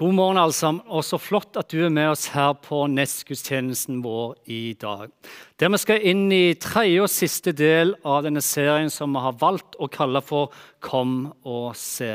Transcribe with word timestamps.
God 0.00 0.14
morgen, 0.14 0.38
alle 0.40 0.54
sammen. 0.56 0.80
Og 0.88 1.02
så 1.04 1.18
flott 1.20 1.58
at 1.60 1.68
du 1.68 1.82
er 1.84 1.90
med 1.92 2.14
oss 2.14 2.30
her 2.32 2.54
på 2.64 2.86
nestgudstjenesten 2.88 3.98
vår 4.00 4.30
i 4.48 4.72
dag. 4.80 5.10
Der 5.60 5.68
vi 5.74 5.80
skal 5.82 6.06
inn 6.08 6.22
i 6.32 6.54
tredje 6.56 7.02
og 7.04 7.12
siste 7.12 7.52
del 7.52 7.92
av 8.00 8.22
denne 8.24 8.40
serien 8.40 8.88
som 8.88 9.12
vi 9.12 9.20
har 9.20 9.36
valgt 9.42 9.76
å 9.76 9.90
kalle 9.92 10.24
for 10.24 10.56
Kom 10.80 11.34
og 11.44 11.76
se. 11.76 12.14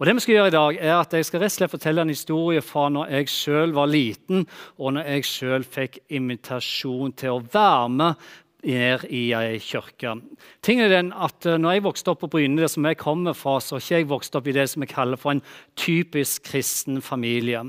Og 0.00 0.08
det 0.08 0.16
vi 0.18 0.24
skal 0.24 0.34
gjøre 0.40 0.50
i 0.50 0.56
dag, 0.56 0.80
er 0.82 0.96
at 0.96 1.14
jeg 1.14 1.28
skal 1.28 1.44
rett 1.44 1.54
og 1.54 1.58
slett 1.60 1.74
fortelle 1.76 2.02
en 2.02 2.10
historie 2.10 2.66
fra 2.66 2.88
når 2.90 3.14
jeg 3.14 3.30
sjøl 3.30 3.78
var 3.78 3.94
liten, 3.94 4.48
og 4.82 4.96
når 4.96 5.14
jeg 5.14 5.30
sjøl 5.30 5.70
fikk 5.78 6.00
invitasjon 6.10 7.14
til 7.14 7.36
å 7.36 7.44
være 7.46 7.94
med 7.94 8.30
ned 8.64 9.06
i 9.10 9.22
ei 9.36 9.58
kirke. 9.62 10.16
Ting 10.62 10.80
er 10.82 10.92
den 10.92 11.12
at 11.12 11.46
eh, 11.46 11.58
når 11.60 11.76
jeg 11.76 11.86
vokste 11.86 12.12
opp 12.12 12.22
på 12.24 12.30
Bryne, 12.34 12.60
det 12.60 12.70
som 12.72 12.86
jeg 12.86 13.00
kommer 13.00 13.36
fra, 13.36 13.58
så 13.60 13.76
har 13.76 13.84
ikke 13.84 14.00
jeg 14.00 14.10
vokst 14.10 14.38
opp 14.38 14.48
i 14.50 14.56
det 14.56 14.68
som 14.70 14.84
jeg 14.84 14.92
kaller 14.92 15.20
for 15.20 15.34
en 15.34 15.44
typisk 15.80 16.48
kristen 16.50 17.00
familie. 17.02 17.62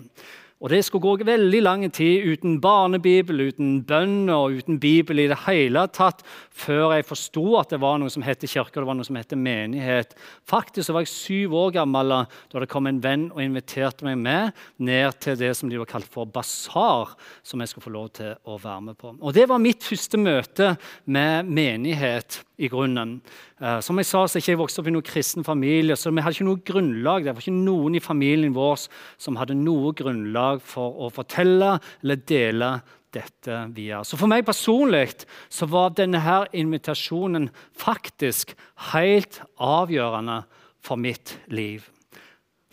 Og 0.62 0.70
Det 0.70 0.84
skulle 0.86 1.02
gå 1.02 1.26
veldig 1.26 1.62
lang 1.64 1.84
tid 1.90 2.22
uten 2.22 2.60
barnebibel, 2.62 3.48
uten 3.50 3.80
bønn 3.82 4.30
og 4.30 4.60
uten 4.60 4.78
bibel 4.80 5.24
i 5.24 5.26
det 5.32 5.40
hele 5.48 5.88
tatt 5.90 6.22
før 6.54 6.94
jeg 6.94 7.08
forsto 7.10 7.46
at 7.58 7.74
det 7.74 7.80
var 7.82 7.98
noe 7.98 8.14
som 8.14 8.22
het 8.22 8.46
kirke 8.46 8.78
og 8.78 8.84
det 8.84 8.90
var 8.92 9.00
noe 9.00 9.08
som 9.08 9.18
het 9.18 9.34
menighet. 9.34 10.14
Faktisk 10.46 10.94
var 10.94 11.02
jeg 11.02 11.14
syv 11.16 11.56
år 11.58 11.74
gammel 11.80 12.14
da 12.14 12.62
det 12.62 12.70
kom 12.70 12.86
en 12.92 13.02
venn 13.02 13.32
og 13.34 13.42
inviterte 13.42 14.06
meg 14.06 14.22
med 14.22 14.62
ned 14.78 15.18
til 15.24 15.40
det 15.42 15.56
som 15.58 15.72
de 15.72 15.82
var 15.82 15.90
kalt 15.90 16.10
for 16.14 16.30
basar, 16.30 17.16
som 17.42 17.62
jeg 17.62 17.74
skulle 17.74 17.88
få 17.90 17.96
lov 17.98 18.14
til 18.22 18.38
å 18.46 18.62
være 18.62 18.86
med 18.92 19.02
på. 19.02 19.16
Og 19.18 19.34
Det 19.34 19.50
var 19.50 19.66
mitt 19.66 19.82
første 19.82 20.22
møte 20.22 20.76
med 21.10 21.50
menighet 21.50 22.44
i 22.62 22.70
grunnen. 22.72 23.18
Uh, 23.62 23.80
som 23.84 24.00
jeg 24.00 24.10
sa, 24.10 24.24
så 24.26 24.38
er 24.38 24.44
ikke 24.44 24.54
jeg 24.54 24.62
vokst 24.62 24.82
opp 24.82 24.90
i 24.90 24.94
noen 24.96 25.08
kristen 25.08 25.46
familie, 25.48 25.98
så 25.98 26.14
vi 26.14 26.24
hadde 26.24 26.38
ikke 26.38 26.48
noe 26.48 26.64
grunnlag. 26.72 27.26
Det 27.26 27.36
var 27.36 27.44
ikke 27.44 27.58
noen 27.58 27.98
i 27.98 28.04
familien 28.04 28.56
vår 28.56 28.88
som 29.22 29.40
hadde 29.42 29.58
noe 29.58 29.94
grunnlag 29.98 30.64
for 30.66 31.06
å 31.06 31.12
fortelle 31.14 31.76
eller 32.02 32.26
dele 32.30 32.74
dette 33.12 33.58
via. 33.76 34.02
Så 34.08 34.20
for 34.20 34.32
meg 34.32 34.46
personlig 34.48 35.26
så 35.52 35.68
var 35.70 35.96
denne 35.98 36.22
her 36.24 36.48
invitasjonen 36.56 37.50
faktisk 37.78 38.56
helt 38.94 39.42
avgjørende 39.60 40.44
for 40.82 41.02
mitt 41.02 41.36
liv. 41.52 41.90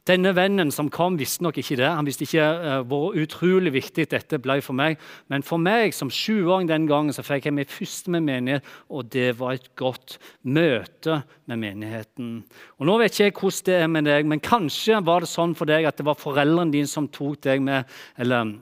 Denne 0.09 0.33
vennen 0.33 0.71
som 0.73 0.89
kom, 0.89 1.19
visste 1.21 1.45
nok 1.45 1.59
ikke 1.61 1.77
det. 1.81 1.89
Han 1.89 2.07
visste 2.09 2.25
ikke 2.25 2.45
uh, 2.45 2.77
hvor 2.89 3.17
utrolig 3.19 3.75
viktig 3.75 4.07
dette 4.09 4.41
ble 4.41 4.59
for 4.65 4.77
meg. 4.79 4.97
Men 5.29 5.45
for 5.45 5.61
meg 5.61 5.93
som 5.97 6.13
sjuåring 6.13 6.71
den 6.71 6.87
gangen 6.89 7.13
så 7.13 7.25
fikk 7.27 7.51
jeg 7.51 7.57
mitt 7.59 7.73
første 7.73 8.13
med 8.15 8.25
menighet, 8.25 8.71
og 8.89 9.11
det 9.13 9.35
var 9.41 9.59
et 9.59 9.69
godt 9.77 10.17
møte 10.49 11.21
med 11.51 11.61
menigheten. 11.61 12.39
Og 12.79 12.89
Nå 12.89 12.97
vet 13.03 13.13
ikke 13.13 13.29
jeg 13.29 13.37
hvordan 13.37 13.67
det 13.69 13.77
er 13.77 13.93
med 13.93 14.09
deg, 14.09 14.31
men 14.33 14.45
kanskje 14.45 15.03
var 15.05 15.25
det 15.25 15.31
sånn 15.31 15.53
for 15.59 15.69
deg 15.69 15.89
at 15.89 16.01
det 16.01 16.09
var 16.09 16.17
foreldrene 16.21 16.73
dine 16.73 16.89
som 16.89 17.11
tok 17.13 17.43
deg 17.45 17.61
med, 17.65 17.89
eller 18.17 18.57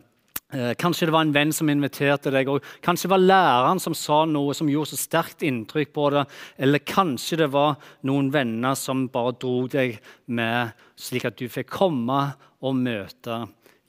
kanskje 0.52 1.08
det 1.08 1.14
var 1.14 1.26
en 1.26 1.34
venn 1.34 1.52
som 1.54 1.70
inviterte 1.70 2.30
deg, 2.30 2.48
og 2.48 2.64
kanskje 2.84 3.08
det 3.08 3.14
var 3.14 3.24
læreren 3.24 3.80
som 3.82 3.96
sa 3.98 4.20
noe 4.30 4.54
som 4.54 4.70
gjorde 4.70 4.92
så 4.92 5.00
sterkt 5.00 5.42
inntrykk 5.46 5.92
på 5.96 6.10
deg, 6.14 6.36
eller 6.62 6.84
kanskje 6.86 7.40
det 7.42 7.50
var 7.54 7.74
noen 8.06 8.30
venner 8.34 8.78
som 8.78 9.08
bare 9.10 9.34
dro 9.42 9.66
deg 9.70 9.98
med, 10.26 10.76
slik 10.94 11.26
at 11.26 11.38
du 11.40 11.48
fikk 11.50 11.72
komme 11.74 12.20
og 12.62 12.78
møte 12.78 13.42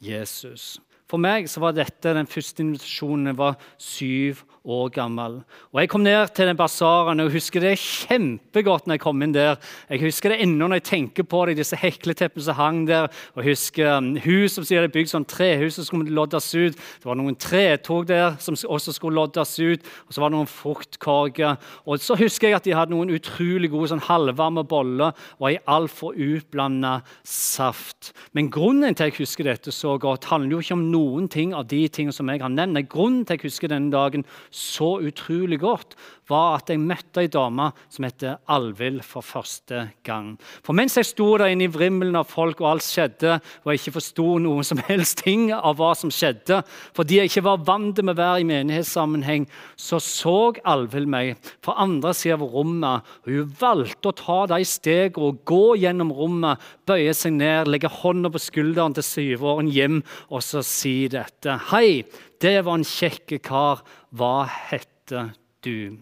Jesus. 0.04 0.78
For 1.08 1.22
meg 1.24 1.48
så 1.48 1.62
var 1.64 1.76
dette 1.76 2.12
den 2.16 2.28
første 2.28 2.64
invitasjonen 2.66 3.32
jeg 3.32 3.40
var 3.40 3.56
syv 3.80 4.44
år 4.68 4.90
gammel. 4.92 5.38
Og 5.72 5.80
Jeg 5.80 5.90
kom 5.90 6.04
ned 6.04 6.34
til 6.36 6.50
den 6.50 6.58
basaren 6.60 7.24
og 7.24 7.32
husker 7.32 7.64
det 7.64 7.78
kjempegodt 7.80 8.88
når 8.88 8.98
jeg 8.98 9.04
kom 9.06 9.22
inn 9.24 9.36
der. 9.36 9.56
Jeg 9.88 10.02
husker 10.04 10.34
det 10.34 10.42
ennå 10.44 10.68
når 10.68 10.82
jeg 10.82 10.88
tenker 10.90 11.24
på 11.24 11.46
det, 11.48 11.56
disse 11.62 11.80
hekleteppene 11.80 12.44
som 12.44 12.58
hang 12.58 12.82
der. 12.90 13.08
og 13.36 13.44
jeg 13.44 13.56
husker 13.56 13.94
um, 13.98 14.10
Hus 14.26 14.58
som 14.58 14.66
sier 14.68 14.84
det 14.84 14.92
bygd 14.92 15.14
sånn 15.14 15.28
trehus 15.30 15.78
som 15.80 15.88
skulle 15.88 16.12
loddes 16.12 16.50
ut. 16.56 16.76
Det 16.76 17.08
var 17.08 17.16
noen 17.16 17.40
tretog 17.40 18.10
der 18.10 18.36
som 18.44 18.60
også 18.60 18.96
skulle 18.98 19.16
loddes 19.16 19.56
ut. 19.60 19.88
Og 20.08 20.14
så 20.14 20.22
var 20.22 20.34
det 20.34 20.38
noen 20.38 20.52
fruktkorger. 20.52 21.56
Og 21.88 22.04
så 22.04 22.20
husker 22.20 22.50
jeg 22.50 22.60
at 22.60 22.68
de 22.68 22.76
hadde 22.76 22.92
noen 22.92 23.16
utrolig 23.16 23.72
gode 23.72 23.94
sånn 23.94 24.04
halvvarme 24.04 24.66
boller 24.68 25.16
og 25.40 25.48
ei 25.54 25.56
altfor 25.64 26.20
utblanda 26.20 26.98
saft. 27.24 28.12
Men 28.36 28.52
grunnen 28.52 28.92
til 28.92 29.08
at 29.08 29.14
jeg 29.14 29.22
husker 29.24 29.48
dette 29.48 29.72
så 29.72 29.96
godt, 30.02 30.28
handler 30.28 30.58
jo 30.58 30.64
ikke 30.66 30.76
om 30.76 30.88
noe 30.92 30.97
noen 30.98 31.30
ting 31.32 31.54
av 31.56 31.70
de 31.72 31.86
tingene 31.88 32.16
som 32.16 32.30
jeg 32.32 32.44
har 32.44 32.54
nevnt. 32.54 32.90
Grunnen 32.92 33.24
til 33.24 33.38
at 33.38 33.44
jeg 33.44 33.52
husker 33.52 33.72
denne 33.72 33.94
dagen 33.94 34.26
så 34.52 34.98
utrolig 35.00 35.62
godt, 35.64 35.96
var 36.30 36.58
at 36.58 36.72
jeg 36.72 36.82
møtte 36.84 37.24
ei 37.24 37.30
dame 37.32 37.70
som 37.92 38.06
heter 38.08 38.40
Alvhild 38.52 39.04
for 39.06 39.26
første 39.26 39.88
gang. 40.08 40.34
For 40.66 40.76
mens 40.78 40.98
jeg 41.00 41.08
sto 41.10 41.30
der 41.40 41.54
inne 41.54 41.68
i 41.68 41.72
vrimmelen 41.72 42.18
av 42.20 42.28
folk, 42.30 42.62
og 42.62 42.72
alt 42.74 42.86
skjedde, 42.86 43.38
og 43.64 43.72
jeg 43.72 43.82
ikke 43.82 43.96
forsto 43.98 44.28
noen 44.44 44.68
som 44.68 44.82
helst 44.90 45.22
ting 45.24 45.50
av 45.56 45.78
hva 45.80 45.94
som 45.98 46.12
skjedde, 46.14 46.62
fordi 46.98 47.22
jeg 47.22 47.32
ikke 47.32 47.46
var 47.48 47.64
vant 47.68 48.02
med 48.04 48.16
å 48.16 48.20
være 48.20 48.44
i 48.44 48.48
menighetssammenheng, 48.50 49.48
så 49.76 50.02
så 50.04 50.36
Alvhild 50.68 51.10
meg 51.10 51.36
fra 51.66 51.78
andre 51.84 52.14
siden 52.16 52.42
av 52.42 52.54
rommet. 52.54 53.08
og 53.26 53.32
Hun 53.32 53.54
valgte 53.60 54.12
å 54.12 54.18
ta 54.18 54.40
de 54.54 54.62
stegene 54.68 55.32
og 55.32 55.42
gå 55.48 55.78
gjennom 55.82 56.12
rommet, 56.16 56.62
bøye 56.88 57.14
seg 57.16 57.38
ned, 57.38 57.72
legge 57.72 57.92
hånda 57.92 58.32
på 58.34 58.42
skulderen 58.42 58.96
til 58.98 59.06
syvåren 59.06 59.72
hjem 59.72 60.02
og 60.30 60.44
så 60.46 60.64
si 60.66 61.08
dette. 61.12 61.58
Hei, 61.72 62.04
det 62.42 62.60
var 62.66 62.80
en 62.80 62.88
kjekk 62.88 63.38
kar. 63.46 63.84
Hva 64.16 64.48
heter 64.70 65.34
du? 65.66 65.98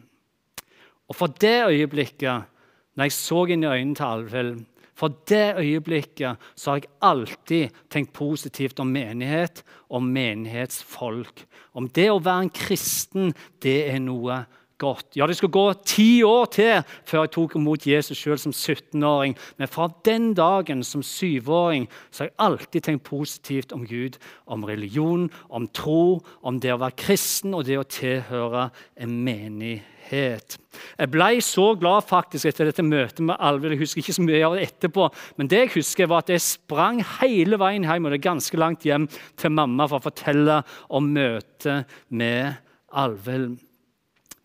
Og 1.10 1.18
for 1.18 1.34
det 1.42 1.68
øyeblikket, 1.70 2.48
når 2.96 3.10
jeg 3.10 3.16
så 3.16 3.44
inn 3.52 3.66
i 3.66 3.70
øynene 3.70 3.98
til 3.98 4.08
Alvhild 4.08 4.66
For 4.96 5.12
det 5.28 5.58
øyeblikket 5.60 6.40
så 6.56 6.72
har 6.72 6.78
jeg 6.78 6.92
alltid 7.04 7.80
tenkt 7.92 8.14
positivt 8.16 8.80
om 8.80 8.88
menighet, 8.88 9.60
om 9.92 10.08
menighetsfolk. 10.08 11.44
Om 11.76 11.90
det 11.92 12.06
å 12.14 12.22
være 12.24 12.46
en 12.46 12.54
kristen, 12.56 13.34
det 13.60 13.90
er 13.92 14.00
noe 14.00 14.46
godt. 14.78 15.16
Ja, 15.16 15.28
Det 15.28 15.38
skulle 15.38 15.52
gå 15.52 15.74
ti 15.86 16.24
år 16.24 16.46
til 16.46 16.84
før 17.06 17.24
jeg 17.26 17.32
tok 17.32 17.56
imot 17.56 17.88
Jesus 17.88 18.18
sjøl 18.20 18.40
som 18.40 18.52
17-åring. 18.52 19.36
Men 19.58 19.72
fra 19.72 19.90
den 20.06 20.34
dagen 20.34 20.84
som 20.84 21.04
syvåring 21.04 21.88
så 22.12 22.24
har 22.24 22.30
jeg 22.30 22.40
alltid 22.40 22.82
tenkt 22.82 23.04
positivt 23.04 23.72
om 23.72 23.86
Gud, 23.88 24.18
om 24.46 24.64
religion, 24.64 25.30
om 25.50 25.68
tro, 25.68 26.22
om 26.42 26.60
det 26.60 26.74
å 26.74 26.80
være 26.82 27.00
kristen 27.00 27.56
og 27.56 27.66
det 27.66 27.80
å 27.80 27.88
tilhøre 27.88 28.70
en 28.96 29.16
menighet. 29.24 30.58
Jeg 31.00 31.12
ble 31.12 31.30
så 31.42 31.70
glad 31.80 32.08
faktisk 32.08 32.50
etter 32.50 32.70
dette 32.70 32.84
møtet 32.84 33.24
med 33.26 33.40
Alvhild. 33.40 33.78
Jeg 33.78 33.86
husker 33.86 34.04
ikke 34.04 34.18
så 34.18 34.26
mye 34.26 34.44
av 34.46 34.58
det 34.58 34.68
etterpå, 34.68 35.08
men 35.40 35.50
det 35.52 35.62
jeg 35.64 35.76
husker 35.78 36.12
var 36.12 36.26
at 36.26 36.34
jeg 36.36 36.44
sprang 36.44 37.00
hele 37.22 37.60
veien 37.62 37.88
hjem 37.88 38.06
og 38.06 38.12
det 38.12 38.20
er 38.20 38.28
ganske 38.28 38.60
langt 38.60 38.86
hjem 38.86 39.08
til 39.40 39.56
mamma 39.56 39.88
for 39.88 40.02
å 40.02 40.08
fortelle 40.10 40.60
om 40.94 41.08
møtet 41.16 41.98
med 42.10 42.60
Alvhild. 42.96 43.65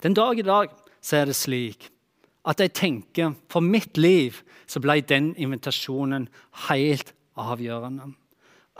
Den 0.01 0.15
dag 0.17 0.39
i 0.39 0.47
dag 0.47 0.71
så 1.01 1.21
er 1.21 1.29
det 1.29 1.37
slik 1.37 1.91
at 2.49 2.61
jeg 2.63 2.73
tenker 2.73 3.35
for 3.53 3.61
mitt 3.61 3.99
liv 4.01 4.39
så 4.71 4.81
ble 4.81 5.01
den 5.05 5.35
invitasjonen 5.37 6.29
helt 6.69 7.13
avgjørende. 7.41 8.15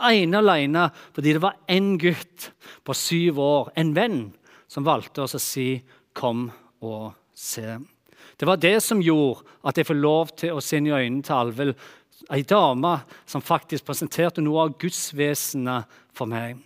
Ene 0.01 0.41
alene 0.41 0.87
fordi 1.13 1.35
det 1.35 1.43
var 1.43 1.59
én 1.69 1.93
gutt 2.01 2.49
på 2.87 2.95
syv 2.97 3.39
år, 3.39 3.71
en 3.77 3.93
venn, 3.93 4.21
som 4.71 4.87
valgte 4.87 5.21
oss 5.21 5.35
å 5.35 5.39
si 5.39 5.83
'kom 6.13 6.51
og 6.81 7.13
se'. 7.35 7.85
Det 8.37 8.47
var 8.47 8.57
det 8.57 8.81
som 8.81 9.01
gjorde 9.01 9.43
at 9.63 9.77
jeg 9.77 9.85
får 9.85 10.01
lov 10.01 10.27
til 10.35 10.53
å 10.53 10.61
se 10.61 10.77
inn 10.77 10.87
i 10.87 10.89
øynene 10.89 11.23
til 11.23 11.35
Alvhild, 11.35 11.75
ei 12.31 12.41
dame 12.41 13.01
som 13.25 13.41
faktisk 13.41 13.85
presenterte 13.85 14.41
noe 14.41 14.61
av 14.61 14.77
Guds 14.79 15.13
vesenet 15.13 15.85
for 16.13 16.25
meg. 16.25 16.57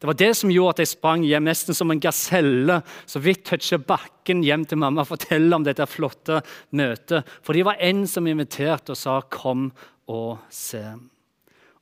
Det 0.00 0.08
var 0.08 0.16
det 0.16 0.30
som 0.38 0.48
gjorde 0.48 0.78
at 0.78 0.80
jeg 0.80 0.94
sprang 0.94 1.24
hjem 1.28 1.44
nesten 1.44 1.76
som 1.76 1.90
en 1.92 2.00
gaselle, 2.00 2.78
så 3.04 3.20
vidt 3.20 3.42
toucha 3.44 3.76
bakken 3.76 4.40
hjem 4.46 4.64
til 4.64 4.80
mamma 4.80 5.04
og 5.04 5.10
fortelle 5.10 5.52
om 5.52 5.66
dette 5.66 5.84
flotte 5.84 6.38
møtet. 6.72 7.28
For 7.44 7.52
det 7.52 7.66
var 7.68 7.82
en 7.84 8.06
som 8.08 8.28
inviterte 8.30 8.94
og 8.94 8.96
sa 8.96 9.20
'kom 9.20 9.70
og 10.08 10.38
se'. 10.48 10.96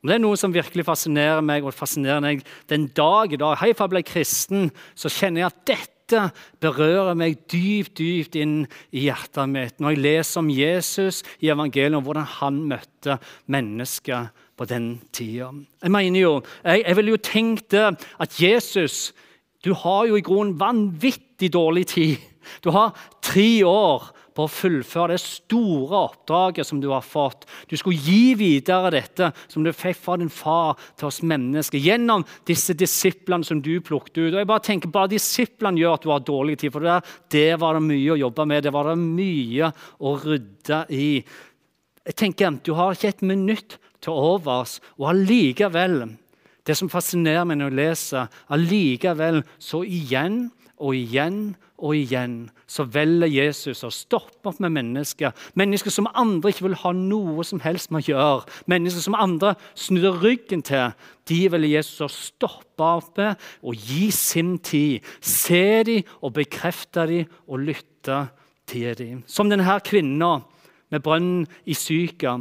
Om 0.03 0.09
det 0.09 0.15
er 0.15 0.19
noe 0.19 0.37
som 0.37 0.53
virkelig 0.55 0.85
fascinerer 0.85 1.41
meg, 1.43 1.65
og 1.65 1.75
fascinerer 1.75 2.21
meg 2.21 2.45
den 2.69 2.87
dag 2.89 3.33
i 3.33 3.37
dag 3.37 3.57
Hei, 3.59 3.73
for 3.73 3.87
jeg 3.87 3.91
ble 3.91 4.03
kristen, 4.03 4.71
så 4.95 5.09
kjenner 5.09 5.41
jeg 5.41 5.47
at 5.47 5.65
dette 5.67 6.33
berører 6.61 7.15
meg 7.15 7.37
dypt 7.51 7.99
dypt 7.99 8.35
inn 8.35 8.67
i 8.93 9.09
hjertet 9.09 9.49
mitt. 9.49 9.79
Når 9.79 9.91
jeg 9.91 10.03
leser 10.03 10.39
om 10.39 10.51
Jesus 10.51 11.23
i 11.41 11.51
evangeliet, 11.51 11.95
om 11.95 12.05
hvordan 12.05 12.31
han 12.39 12.63
møtte 12.71 13.19
mennesker 13.47 14.31
på 14.59 14.67
den 14.69 14.91
tida. 15.15 15.53
Jeg 15.83 15.95
mener 15.95 16.21
jo, 16.21 16.35
jeg, 16.65 16.83
jeg 16.85 16.99
ville 16.99 17.15
jo 17.15 17.23
tenkt 17.23 17.79
at 17.79 18.43
Jesus 18.43 19.13
Du 19.65 19.73
har 19.75 20.07
jo 20.07 20.15
i 20.15 20.23
grunnen 20.23 20.55
vanvittig 20.59 21.49
dårlig 21.53 21.87
tid. 21.91 22.17
Du 22.63 22.71
har 22.71 22.95
tre 23.23 23.65
år 23.67 24.05
på 24.39 24.45
å 24.47 24.51
fullføre 24.51 25.17
det 25.17 25.23
store 25.25 26.05
oppdraget 26.07 26.67
som 26.69 26.79
du 26.79 26.87
har 26.93 27.03
fått. 27.03 27.43
Du 27.67 27.75
skulle 27.77 27.99
gi 27.99 28.37
videre 28.39 28.93
dette 28.95 29.33
som 29.51 29.65
du 29.67 29.73
fikk 29.75 29.99
fra 29.99 30.15
din 30.21 30.31
far 30.31 30.79
til 30.95 31.09
oss 31.11 31.19
mennesker, 31.27 31.83
gjennom 31.83 32.23
disse 32.47 32.77
disiplene 32.79 33.47
som 33.47 33.59
du 33.65 33.81
plukket 33.83 34.21
ut. 34.21 34.31
Og 34.31 34.39
jeg 34.39 34.51
bare 34.53 34.67
tenker, 34.69 34.95
bare 34.95 35.11
Disiplene 35.11 35.83
gjør 35.83 35.97
at 35.97 36.07
du 36.07 36.13
har 36.13 36.23
dårlig 36.23 36.59
tid, 36.63 36.71
for 36.75 36.87
det, 36.87 37.01
det 37.35 37.51
var 37.59 37.75
det 37.75 37.87
mye 37.89 38.15
å 38.15 38.21
jobbe 38.23 38.47
med. 38.53 38.63
Det 38.63 38.75
var 38.77 38.93
det 38.93 38.97
mye 39.03 39.73
å 39.99 40.15
rydde 40.23 40.81
i. 40.95 41.11
Jeg 42.07 42.19
tenker, 42.23 42.61
Du 42.63 42.77
har 42.79 42.95
ikke 42.95 43.11
et 43.11 43.27
minutt 43.27 43.81
til 44.05 44.15
overs. 44.15 44.79
Og 44.99 45.11
allikevel, 45.13 46.03
det 46.67 46.77
som 46.77 46.91
fascinerer 46.93 47.47
meg 47.49 47.61
når 47.61 47.73
jeg 47.73 47.79
leser, 47.81 48.29
allikevel 48.53 49.43
så 49.63 49.83
igjen 49.87 50.49
og 50.79 50.95
igjen 50.95 51.57
og 51.79 51.95
igjen 51.95 52.49
så 52.67 52.83
velger 52.91 53.31
Jesus 53.31 53.85
å 53.87 53.91
stoppe 53.95 54.51
opp 54.51 54.59
med 54.63 54.75
mennesker. 54.75 55.35
Mennesker 55.59 55.95
som 55.95 56.09
andre 56.11 56.51
ikke 56.51 56.67
vil 56.67 56.79
ha 56.83 56.93
noe 56.97 57.45
som 57.47 57.63
helst 57.63 57.93
med 57.95 58.03
å 58.03 58.09
gjøre. 58.11 58.57
Mennesker 58.71 59.05
som 59.05 59.17
andre 59.19 59.55
snur 59.79 60.19
ryggen 60.25 60.65
til. 60.67 60.91
De 61.31 61.39
velger 61.53 61.77
Jesus 61.79 62.03
å 62.03 62.11
stoppe 62.11 62.91
opp 62.99 63.21
med 63.21 63.47
og 63.63 63.89
gi 63.89 64.11
sin 64.15 64.57
tid. 64.59 65.07
Se 65.23 65.85
dem 65.87 66.11
og 66.19 66.35
bekrefte 66.41 67.07
dem 67.11 67.31
og 67.47 67.63
lytte 67.71 68.25
til 68.69 68.99
dem. 68.99 69.23
Som 69.31 69.51
denne 69.51 69.79
kvinna 69.87 70.41
med 70.91 71.05
brønnen 71.05 71.47
i 71.69 71.79
Syka. 71.79 72.41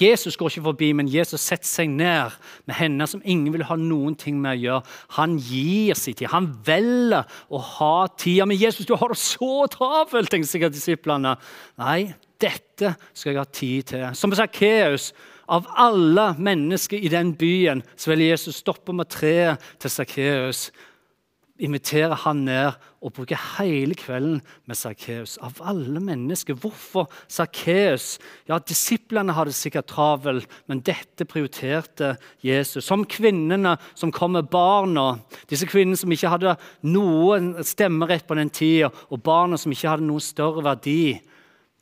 Jesus 0.00 0.36
går 0.36 0.50
ikke 0.50 0.64
forbi, 0.68 0.90
men 0.96 1.10
Jesus 1.10 1.44
setter 1.44 1.68
seg 1.68 1.90
ned 1.92 2.36
med 2.68 2.76
henne 2.78 3.06
som 3.10 3.22
ingen 3.24 3.52
vil 3.54 3.66
ha 3.68 3.76
noen 3.78 4.16
ting 4.18 4.38
med 4.42 4.56
å 4.56 4.62
gjøre. 4.62 4.94
Han 5.18 5.36
gir 5.40 5.98
sin 5.98 6.16
tid. 6.18 6.30
Han 6.32 6.50
velger 6.66 7.28
å 7.50 7.62
ha 7.78 7.96
tida. 8.16 8.46
Men 8.48 8.60
Jesus, 8.60 8.86
du 8.88 8.94
har 8.98 9.12
det 9.12 9.20
så 9.20 9.66
travelt, 9.72 10.30
tenker 10.32 10.50
sikkert 10.50 10.76
disiplene. 10.76 11.36
Nei, 11.80 12.14
dette 12.42 12.94
skal 13.12 13.32
jeg 13.32 13.42
ha 13.42 13.48
tid 13.48 13.92
til. 13.92 14.08
Som 14.18 14.34
Sakkeus. 14.36 15.12
Av 15.52 15.66
alle 15.76 16.30
mennesker 16.38 17.02
i 17.02 17.10
den 17.12 17.34
byen 17.36 17.82
så 17.98 18.12
vil 18.12 18.22
Jesus 18.28 18.62
stoppe 18.62 18.94
med 18.96 19.10
treet 19.12 19.60
til 19.82 19.92
Sakkeus 19.92 20.70
inviterer 21.62 22.18
han 22.24 22.44
ned 22.46 22.78
og 23.02 23.14
bruker 23.16 23.38
hele 23.56 23.96
kvelden 23.98 24.40
med 24.68 24.78
Sakkeus. 24.78 25.36
Av 25.42 25.58
alle 25.66 26.02
mennesker. 26.02 26.56
Hvorfor 26.58 27.08
Sakkeus? 27.30 28.16
Ja, 28.50 28.58
Disiplene 28.58 29.34
hadde 29.36 29.54
sikkert 29.56 29.90
travelt, 29.92 30.48
men 30.70 30.82
dette 30.86 31.26
prioriterte 31.28 32.16
Jesus. 32.44 32.86
Som 32.86 33.06
kvinnene 33.06 33.76
som 33.94 34.14
kom 34.14 34.36
med 34.36 34.50
barna. 34.52 35.16
Disse 35.50 35.68
kvinnene 35.70 35.98
som 35.98 36.12
ikke 36.14 36.32
hadde 36.32 36.56
noen 36.86 37.54
stemmerett 37.66 38.26
på 38.28 38.38
den 38.38 38.52
tida, 38.52 38.92
og 39.10 39.22
barna 39.24 39.58
som 39.60 39.74
ikke 39.74 39.94
hadde 39.94 40.08
noen 40.08 40.24
større 40.24 40.64
verdi. 40.66 41.20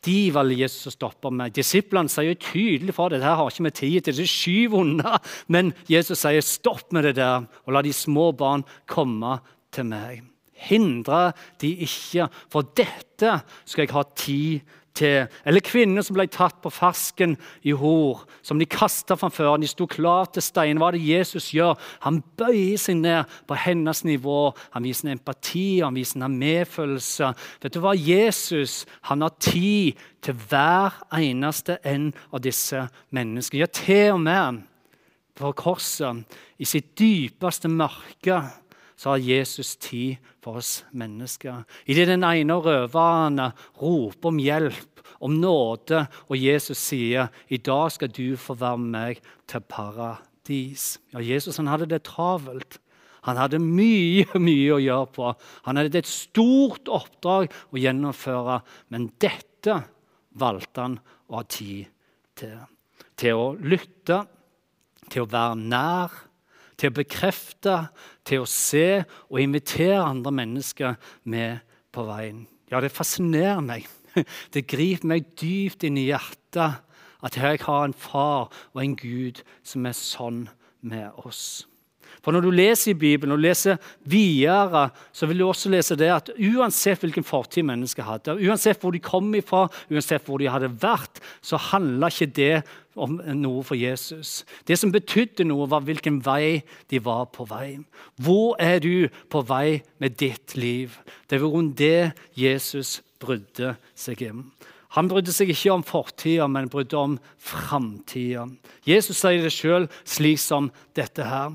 De 0.06 0.31
valgte 0.32 0.56
Jesus 0.62 0.88
å 0.88 0.94
stoppe 0.94 1.29
med. 1.35 1.53
Disiplene 1.53 2.09
sier 2.09 2.37
tydelig 2.41 2.94
det. 2.94 3.09
Dette 3.19 3.37
har 3.37 3.50
ikke 3.50 3.67
vi 3.67 3.73
tid 3.77 4.06
til. 4.06 4.17
Det 4.17 4.25
er 4.25 4.32
skyv 4.32 4.77
unna. 4.81 5.19
Men 5.53 5.75
Jesus 5.91 6.23
sier 6.23 6.44
stopp 6.44 6.88
med 6.97 7.05
det 7.05 7.19
der, 7.21 7.44
og 7.67 7.75
la 7.77 7.82
de 7.85 7.93
små 7.93 8.31
barn 8.32 8.65
komme 8.88 9.37
til 9.75 9.88
meg. 9.90 10.25
Hindre 10.61 11.31
de 11.61 11.72
ikke, 11.87 12.28
for 12.52 12.69
dette 12.76 13.38
skal 13.64 13.87
jeg 13.87 13.94
ha 13.96 14.05
tid 14.19 14.76
til. 14.96 15.26
Eller 15.46 15.64
kvinner 15.64 16.05
som 16.05 16.17
ble 16.17 16.26
tatt 16.31 16.58
på 16.61 16.72
fersken 16.75 17.37
i 17.67 17.72
hor, 17.76 18.25
som 18.44 18.61
de 18.61 18.69
kasta 18.69 19.17
framfor. 19.17 19.56
De 19.61 19.70
sto 19.70 19.87
klar 19.90 20.28
til 20.34 20.44
stein. 20.44 20.81
Hva 20.81 20.90
er 20.90 20.99
det 20.99 21.08
Jesus 21.08 21.50
gjør? 21.55 21.78
Han 22.05 22.20
bøyer 22.40 22.81
seg 22.81 23.00
ned 23.00 23.31
på 23.49 23.58
hennes 23.64 24.05
nivå. 24.05 24.52
Han 24.76 24.87
viser 24.87 25.14
empati, 25.14 25.81
han 25.81 25.96
viser 25.96 26.28
medfølelse. 26.28 27.32
Vet 27.62 27.76
du 27.76 27.82
hva? 27.84 27.94
Jesus 27.96 28.84
han 29.08 29.25
har 29.25 29.37
tid 29.40 29.99
til 30.25 30.37
hver 30.50 31.00
eneste 31.17 31.78
en 31.88 32.11
av 32.31 32.43
disse 32.44 32.84
menneskene. 33.14 33.64
Ja, 33.64 33.70
til 33.72 34.19
og 34.19 34.25
med 34.26 34.67
på 35.40 35.55
korset, 35.56 36.26
i 36.61 36.67
sitt 36.69 36.93
dypeste 37.00 37.70
mørke 37.72 38.43
så 39.00 39.14
har 39.14 39.23
Jesus 39.25 39.76
tid 39.81 40.20
for 40.44 40.61
oss 40.61 40.82
mennesker. 40.93 41.62
Idet 41.88 42.11
den 42.11 42.25
ene 42.26 42.58
røveren 42.61 43.41
roper 43.81 44.29
om 44.29 44.41
hjelp, 44.43 45.00
om 45.25 45.38
nåde, 45.41 46.02
og 46.29 46.37
Jesus 46.37 46.82
sier 46.91 47.31
i 47.49 47.56
dag 47.56 47.88
skal 47.94 48.12
du 48.12 48.37
få 48.37 48.58
være 48.61 48.82
med 48.82 48.93
meg 48.93 49.23
til 49.49 49.64
paradis. 49.64 50.99
Ja, 51.14 51.25
Jesus 51.25 51.56
han 51.56 51.73
hadde 51.73 51.88
det 51.88 52.02
travelt. 52.11 52.76
Han 53.25 53.41
hadde 53.41 53.61
mye 53.61 54.29
mye 54.49 54.76
å 54.76 54.82
gjøre 54.85 55.08
på. 55.17 55.32
Han 55.64 55.81
hadde 55.81 56.05
et 56.05 56.08
stort 56.11 56.93
oppdrag 56.93 57.49
å 57.73 57.81
gjennomføre. 57.81 58.61
Men 58.93 59.08
dette 59.20 59.81
valgte 60.41 60.85
han 60.85 61.00
å 61.32 61.41
ha 61.41 61.46
tid 61.49 61.88
til. 62.37 62.58
Til 63.20 63.37
å 63.37 63.53
lytte, 63.56 64.26
til 65.08 65.25
å 65.25 65.32
være 65.32 65.56
nær 65.61 66.26
til 66.81 66.91
å 66.91 66.97
bekrefte, 66.97 67.77
til 68.25 68.44
å 68.44 68.49
se 68.49 69.03
og 69.29 69.41
invitere 69.43 70.00
andre 70.00 70.32
mennesker 70.32 70.97
med 71.29 71.61
på 71.93 72.06
veien. 72.09 72.47
Ja, 72.71 72.81
det 72.81 72.93
fascinerer 72.94 73.61
meg. 73.65 73.88
Det 74.55 74.65
griper 74.67 75.06
meg 75.06 75.29
dypt 75.38 75.85
inn 75.87 75.99
i 76.00 76.09
hjertet 76.09 76.81
at 77.23 77.37
jeg 77.38 77.61
har 77.62 77.85
en 77.85 77.94
far 77.94 78.49
og 78.73 78.81
en 78.82 78.97
Gud 78.99 79.43
som 79.62 79.87
er 79.87 79.94
sånn 79.94 80.49
med 80.82 81.15
oss. 81.23 81.69
For 82.22 82.32
Når 82.32 82.44
du 82.44 82.50
leser 82.50 82.92
i 82.92 82.98
Bibelen 82.98 83.32
og 83.32 83.42
leser 83.42 83.78
videre, 84.04 84.88
så 85.12 85.26
vil 85.26 85.38
du 85.38 85.46
også 85.46 85.72
lese 85.72 85.96
det 85.96 86.10
at 86.12 86.30
uansett 86.36 87.00
hvilken 87.00 87.26
fortid 87.26 87.66
mennesker 87.68 88.06
hadde, 88.06 88.36
uansett 88.40 88.80
hvor 88.82 88.92
de 88.92 89.02
kom 89.02 89.32
ifra, 89.34 89.66
uansett 89.90 90.26
hvor 90.26 90.42
de 90.42 90.50
hadde 90.50 90.72
vært, 90.82 91.22
så 91.42 91.60
handla 91.70 92.10
ikke 92.12 92.30
det 92.36 92.54
om 93.00 93.20
noe 93.38 93.62
for 93.64 93.78
Jesus. 93.78 94.42
Det 94.66 94.76
som 94.78 94.92
betydde 94.92 95.46
noe, 95.46 95.68
var 95.70 95.84
hvilken 95.86 96.20
vei 96.24 96.62
de 96.90 97.00
var 97.02 97.28
på 97.34 97.46
vei. 97.48 97.78
Hvor 98.20 98.58
er 98.60 98.80
du 98.82 99.08
på 99.30 99.44
vei 99.46 99.80
med 100.02 100.18
ditt 100.20 100.56
liv? 100.58 100.98
Det 101.30 101.40
var 101.40 101.54
rundt 101.54 101.78
det 101.78 102.12
Jesus 102.38 102.98
brydde 103.20 103.76
seg 103.94 104.24
om. 104.30 104.44
Han 104.96 105.06
brydde 105.10 105.32
seg 105.34 105.52
ikke 105.52 105.70
om 105.76 105.84
fortida, 105.86 106.48
men 106.50 106.70
brydde 106.70 106.98
om 106.98 107.18
framtida. 107.38 108.48
Jesus 108.88 109.20
sier 109.22 109.44
det 109.44 109.52
sjøl 109.54 109.86
slik 110.02 110.40
som 110.42 110.72
dette 110.98 111.26
her. 111.26 111.54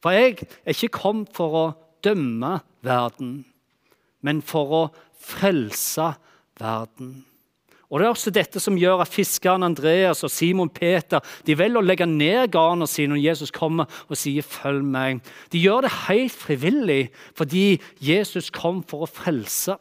For 0.00 0.16
jeg 0.16 0.38
er 0.64 0.74
ikke 0.74 0.94
kommet 0.96 1.32
for 1.36 1.56
å 1.56 1.64
dømme 2.04 2.58
verden, 2.86 3.44
men 4.24 4.40
for 4.44 4.76
å 4.76 4.84
frelse 5.20 6.12
verden. 6.60 7.20
Og 7.90 7.98
Det 7.98 8.06
er 8.06 8.12
også 8.14 8.30
dette 8.30 8.60
som 8.62 8.76
gjør 8.78 9.02
at 9.02 9.10
fiskeren 9.10 9.66
Andreas 9.66 10.22
og 10.22 10.30
Simon 10.30 10.70
Peter 10.70 11.18
de 11.46 11.56
velger 11.58 11.80
å 11.80 11.84
legge 11.84 12.06
ned 12.06 12.52
garnene 12.54 12.86
sine 12.86 13.16
når 13.16 13.24
Jesus 13.24 13.50
kommer 13.50 13.90
og 14.06 14.16
sier 14.16 14.46
'følg 14.46 14.84
meg'. 14.86 15.20
De 15.50 15.58
gjør 15.58 15.82
det 15.82 15.90
helt 16.06 16.32
frivillig 16.32 17.10
fordi 17.34 17.80
Jesus 18.00 18.50
kom 18.50 18.84
for 18.84 19.02
å 19.02 19.10
frelse. 19.10 19.76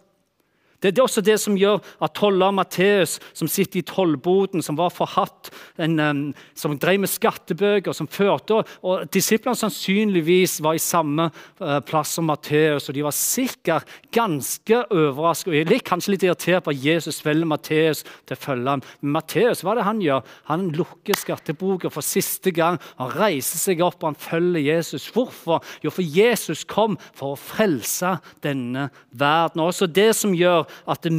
Det 0.81 0.93
er 0.93 1.03
også 1.03 1.23
det 1.25 1.37
som 1.41 1.57
gjør 1.59 1.81
at 2.03 2.15
toller 2.15 2.53
Matteus, 2.55 3.17
som 3.33 3.49
sitter 3.51 3.81
i 3.81 3.85
tollboden, 3.87 4.63
som 4.63 4.77
var 4.79 4.93
forhatt, 4.95 5.51
en, 5.79 6.33
som 6.55 6.77
drev 6.79 7.01
med 7.03 7.11
skattebøker, 7.11 7.95
som 7.95 8.07
førte 8.07 8.59
og 8.59 9.09
Disiplene 9.13 9.57
sannsynligvis 9.57 10.59
var 10.63 10.77
i 10.77 10.81
samme 10.81 11.29
uh, 11.61 11.79
plass 11.85 12.15
som 12.17 12.27
Matteus, 12.29 12.89
og 12.89 12.95
de 12.95 13.03
var 13.05 13.15
sikkert 13.15 13.89
ganske 14.15 14.81
overrasket 14.89 15.51
og 15.51 15.71
litt, 15.71 15.85
kanskje 15.87 16.15
litt 16.15 16.25
irritert 16.27 16.65
på 16.65 16.73
at 16.73 16.83
Jesus 16.83 17.19
velger 17.25 17.49
Matteus 17.49 18.03
til 18.27 18.37
å 18.37 18.39
følge 18.39 18.75
ham. 18.75 18.83
Men 19.01 19.15
Matteus, 19.17 19.63
hva 19.63 19.73
er 19.73 19.81
det 19.81 19.87
han 19.87 20.01
gjør? 20.03 20.33
Han 20.51 20.67
lukker 20.75 21.19
skatteboka 21.19 21.91
for 21.93 22.05
siste 22.05 22.53
gang. 22.55 22.79
Han 23.01 23.13
reiser 23.15 23.61
seg 23.61 23.83
opp 23.85 23.99
og 24.01 24.11
han 24.11 24.19
følger 24.19 24.63
Jesus. 24.63 25.09
Hvorfor? 25.13 25.63
Jo, 25.83 25.93
for 25.93 26.05
Jesus 26.05 26.65
kom 26.69 26.97
for 27.17 27.35
å 27.35 27.39
frelse 27.39 28.15
denne 28.45 28.89
verden. 29.11 29.63
Også 29.65 29.89
det 29.89 30.11
som 30.17 30.35
gjør 30.37 30.68
at 30.89 31.05
vi 31.05 31.11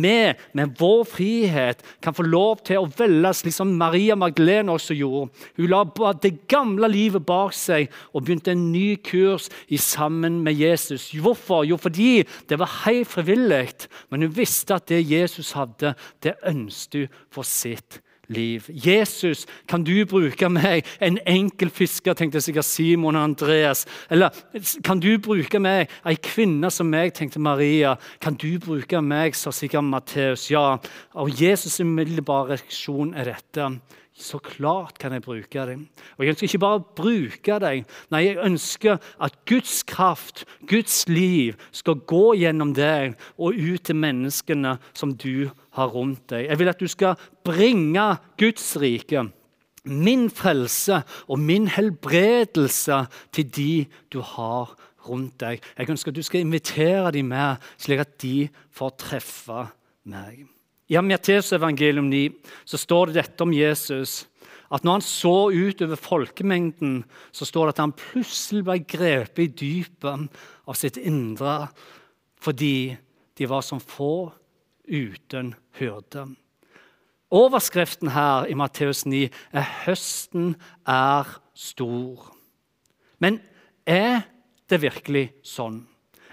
med 0.56 0.74
vår 0.78 1.04
frihet 1.08 1.82
kan 2.02 2.16
få 2.16 2.26
lov 2.26 2.64
til 2.66 2.80
å 2.80 2.90
velge 2.98 3.32
slik 3.40 3.56
som 3.56 3.72
Maria 3.78 4.16
Magdalene 4.18 4.72
også 4.72 4.96
gjorde. 4.98 5.30
Hun 5.56 5.70
la 5.70 5.84
det 6.22 6.34
gamle 6.50 6.90
livet 6.90 7.26
bak 7.26 7.54
seg 7.56 7.90
og 8.12 8.24
begynte 8.24 8.54
en 8.54 8.68
ny 8.72 8.96
kurs 9.04 9.48
sammen 9.80 10.42
med 10.44 10.58
Jesus. 10.58 11.10
Hvorfor? 11.16 11.64
Jo, 11.64 11.76
fordi 11.80 12.24
det 12.48 12.58
var 12.60 12.70
helt 12.84 13.08
frivillig, 13.08 13.88
men 14.10 14.22
hun 14.26 14.36
visste 14.36 14.76
at 14.76 14.88
det 14.88 15.02
Jesus 15.10 15.52
hadde, 15.56 15.94
det 16.22 16.38
ønsket 16.46 17.10
hun 17.10 17.18
for 17.30 17.46
sitt 17.46 18.00
liv 18.00 18.09
liv. 18.30 18.66
Jesus, 18.68 19.46
kan 19.68 19.84
du 19.84 20.04
bruke 20.08 20.48
meg, 20.52 20.86
en 21.02 21.18
enkel 21.28 21.70
fisker, 21.74 22.16
tenkte 22.16 22.42
sikkert 22.42 22.68
Simon 22.68 23.18
og 23.18 23.26
Andreas. 23.30 23.84
Eller 24.10 24.34
kan 24.86 25.02
du 25.02 25.10
bruke 25.22 25.60
meg, 25.62 25.90
ei 26.06 26.16
kvinne 26.22 26.70
som 26.72 26.90
meg, 26.90 27.14
tenkte 27.16 27.42
Maria. 27.42 27.96
Kan 28.22 28.38
du 28.40 28.52
bruke 28.62 29.02
meg, 29.02 29.36
sa 29.38 29.52
sikkert 29.54 29.88
Matteus. 29.90 30.48
Ja. 30.52 30.78
Og 31.18 31.32
Jesus' 31.40 31.80
umiddelbare 31.82 32.54
reaksjon 32.56 33.14
er 33.18 33.34
dette. 33.34 33.72
Så 34.20 34.38
klart 34.44 34.98
kan 35.00 35.14
jeg 35.16 35.24
bruke 35.24 35.64
deg. 35.66 35.86
Og 36.18 36.24
Jeg 36.24 36.34
ønsker 36.34 36.46
ikke 36.48 36.62
bare 36.62 36.80
å 36.80 36.86
bruke 37.00 37.58
deg, 37.62 37.86
nei, 38.12 38.20
jeg 38.26 38.42
ønsker 38.44 38.98
at 39.24 39.38
Guds 39.48 39.80
kraft, 39.88 40.44
Guds 40.68 41.06
liv, 41.08 41.56
skal 41.72 42.02
gå 42.04 42.34
gjennom 42.42 42.74
deg 42.76 43.16
og 43.40 43.56
ut 43.56 43.86
til 43.88 43.96
menneskene 43.96 44.76
som 44.92 45.16
du 45.16 45.48
har 45.78 45.92
rundt 45.94 46.26
deg. 46.32 46.50
Jeg 46.50 46.60
vil 46.60 46.72
at 46.74 46.84
du 46.84 46.88
skal 46.90 47.26
bringe 47.46 48.06
Guds 48.40 48.68
rike, 48.80 49.24
min 49.88 50.28
frelse 50.28 51.00
og 51.24 51.40
min 51.40 51.70
helbredelse 51.72 53.06
til 53.32 53.50
de 53.56 53.72
du 54.12 54.20
har 54.36 54.76
rundt 55.08 55.40
deg. 55.40 55.64
Jeg 55.78 55.90
ønsker 55.96 56.12
at 56.12 56.20
du 56.20 56.26
skal 56.26 56.44
invitere 56.44 57.16
dem 57.16 57.32
med, 57.32 57.60
slik 57.80 58.04
at 58.04 58.16
de 58.20 58.50
får 58.76 58.96
treffe 59.00 59.68
meg. 60.04 60.44
I 60.90 60.98
Matteus 60.98 61.52
evangelium 61.54 62.08
9 62.10 62.32
så 62.66 62.78
står 62.80 63.10
det 63.10 63.20
dette 63.20 63.46
om 63.46 63.54
Jesus. 63.54 64.26
at 64.70 64.84
når 64.84 64.92
han 64.92 65.02
så 65.02 65.50
ut 65.50 65.80
over 65.82 65.98
folkemengden, 65.98 67.04
så 67.34 67.44
står 67.44 67.66
det 67.66 67.72
at 67.74 67.80
han 67.82 67.92
plutselig 67.92 68.62
ble 68.62 68.76
grepet 68.86 69.40
i 69.42 69.46
dypet 69.50 70.28
av 70.62 70.78
sitt 70.78 70.94
indre 70.96 71.72
fordi 72.40 72.94
de 73.34 73.48
var 73.50 73.64
som 73.66 73.82
få 73.82 74.30
uten 74.86 75.56
hyrde. 75.78 76.28
Overskriften 77.30 78.12
her 78.14 78.46
i 78.46 78.54
Matteus 78.54 79.04
9 79.06 79.28
er 79.52 79.66
'Høsten 79.84 80.54
er 80.86 81.26
stor'. 81.54 82.30
Men 83.18 83.40
er 83.86 84.22
det 84.68 84.82
virkelig 84.82 85.32
sånn? 85.42 85.86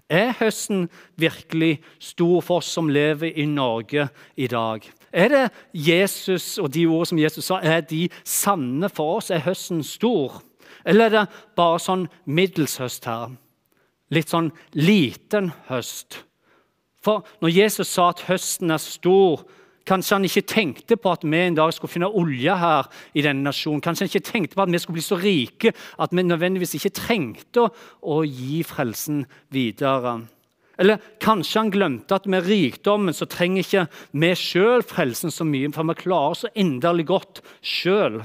Er 0.10 0.32
høsten 0.40 0.86
virkelig 1.20 1.82
stor 2.00 2.40
for 2.42 2.62
oss 2.62 2.70
som 2.72 2.88
lever 2.90 3.34
i 3.36 3.46
Norge 3.46 4.08
i 4.40 4.48
dag? 4.48 4.86
Er 5.12 5.28
det 5.34 5.44
Jesus 5.74 6.58
og 6.64 6.72
de 6.74 6.86
ordene 6.88 7.10
som 7.12 7.20
Jesus 7.20 7.50
sa, 7.50 7.60
er 7.60 7.82
de 7.82 8.08
sanne 8.24 8.90
for 8.90 9.18
oss? 9.18 9.32
Er 9.32 9.44
høsten 9.44 9.84
stor? 9.84 10.40
Eller 10.88 11.06
er 11.06 11.16
det 11.18 11.26
bare 11.60 11.82
sånn 11.84 12.08
middels 12.24 12.78
høst 12.80 13.08
her? 13.10 13.36
Litt 14.16 14.32
sånn 14.32 14.54
liten 14.72 15.52
høst? 15.68 16.22
For 17.04 17.28
når 17.44 17.52
Jesus 17.52 17.92
sa 17.92 18.10
at 18.14 18.24
høsten 18.30 18.72
er 18.72 18.80
stor, 18.84 19.44
Kanskje 19.88 20.18
han 20.18 20.28
ikke 20.28 20.48
tenkte 20.52 20.98
på 21.00 21.12
at 21.16 21.24
vi 21.24 21.40
en 21.40 21.58
dag 21.58 21.72
skulle 21.74 21.94
finne 21.94 22.10
olje 22.12 22.56
her 22.60 22.90
i 23.16 23.24
denne 23.24 23.48
nasjonen. 23.48 23.82
Kanskje 23.84 24.06
han 24.06 24.12
ikke 24.12 24.32
tenkte 24.32 24.58
på 24.58 24.66
at 24.66 24.74
vi 24.74 24.82
skulle 24.84 25.00
bli 25.00 25.06
så 25.06 25.20
rike 25.22 25.74
at 25.74 26.16
vi 26.16 26.26
nødvendigvis 26.28 26.76
ikke 26.80 26.96
trengte 27.00 27.68
å, 27.68 28.24
gi 28.28 28.64
frelsen 28.68 29.24
videre. 29.54 30.18
Eller 30.78 31.02
kanskje 31.24 31.62
han 31.64 31.72
glemte 31.74 32.18
at 32.18 32.28
med 32.30 32.46
rikdommen 32.46 33.16
så 33.16 33.26
trenger 33.30 33.64
ikke 33.64 33.86
vi 34.12 34.34
sjøl 34.38 34.84
frelsen 34.86 35.34
så 35.34 35.48
mye, 35.48 35.72
for 35.74 35.88
vi 35.90 35.98
klarer 36.04 36.42
så 36.44 36.52
inderlig 36.54 37.08
godt 37.10 37.42
sjøl. 37.66 38.22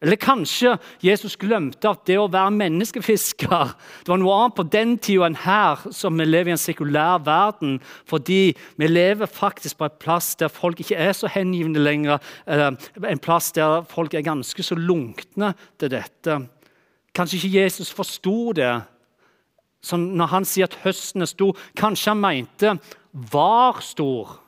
Eller 0.00 0.16
kanskje 0.16 0.78
Jesus 1.04 1.34
glemte 1.36 1.90
at 1.90 2.06
det 2.08 2.16
å 2.16 2.30
være 2.32 2.54
menneskefisker 2.56 3.72
det 4.00 4.08
var 4.08 4.20
noe 4.22 4.36
annet 4.38 4.56
på 4.56 4.64
den 4.72 4.94
tida 4.96 5.26
enn 5.28 5.36
her, 5.42 5.82
som 5.92 6.16
vi 6.16 6.24
lever 6.24 6.52
i 6.52 6.54
en 6.54 6.60
sekulær 6.60 7.20
verden. 7.26 7.76
Fordi 8.08 8.54
vi 8.80 8.88
lever 8.88 9.28
faktisk 9.28 9.76
på 9.80 9.90
et 9.90 9.98
plass 10.00 10.32
der 10.40 10.52
folk 10.52 10.80
ikke 10.80 10.96
er 10.96 11.12
så 11.16 11.28
hengivne 11.28 11.84
lenger. 11.84 12.24
En 12.48 13.20
plass 13.20 13.52
der 13.56 13.84
folk 13.92 14.16
er 14.16 14.24
ganske 14.24 14.64
så 14.64 14.78
lunkne 14.78 15.52
til 15.80 15.92
dette. 15.92 16.38
Kanskje 17.12 17.42
ikke 17.42 17.66
Jesus 17.66 17.92
forsto 17.92 18.54
det. 18.56 18.72
Så 19.84 20.00
når 20.00 20.32
han 20.32 20.48
sier 20.48 20.68
at 20.68 20.80
høsten 20.80 21.24
er 21.24 21.28
stor, 21.28 21.56
kanskje 21.76 22.14
han 22.14 22.24
mente 22.24 22.74
var 23.32 23.80
stor, 23.84 24.38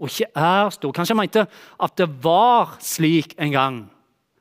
og 0.00 0.08
ikke 0.08 0.32
er 0.36 0.68
stor. 0.72 0.92
Kanskje 0.96 1.16
han 1.16 1.20
mente 1.20 1.48
at 1.84 1.96
det 2.00 2.08
var 2.24 2.78
slik 2.80 3.36
en 3.36 3.52
gang 3.52 3.80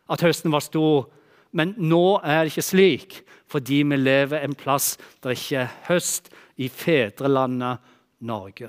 at 0.09 0.23
høsten 0.25 0.53
var 0.53 0.65
stor. 0.65 1.07
Men 1.51 1.73
nå 1.77 2.19
er 2.23 2.43
det 2.43 2.53
ikke 2.53 2.65
slik, 2.65 3.17
fordi 3.49 3.81
vi 3.87 3.97
lever 3.97 4.43
en 4.43 4.57
plass 4.57 4.97
der 5.23 5.37
ikke 5.37 5.63
er 5.63 5.73
høst, 5.89 6.29
i 6.59 6.67
fedrelandet 6.67 7.79
Norge. 8.27 8.67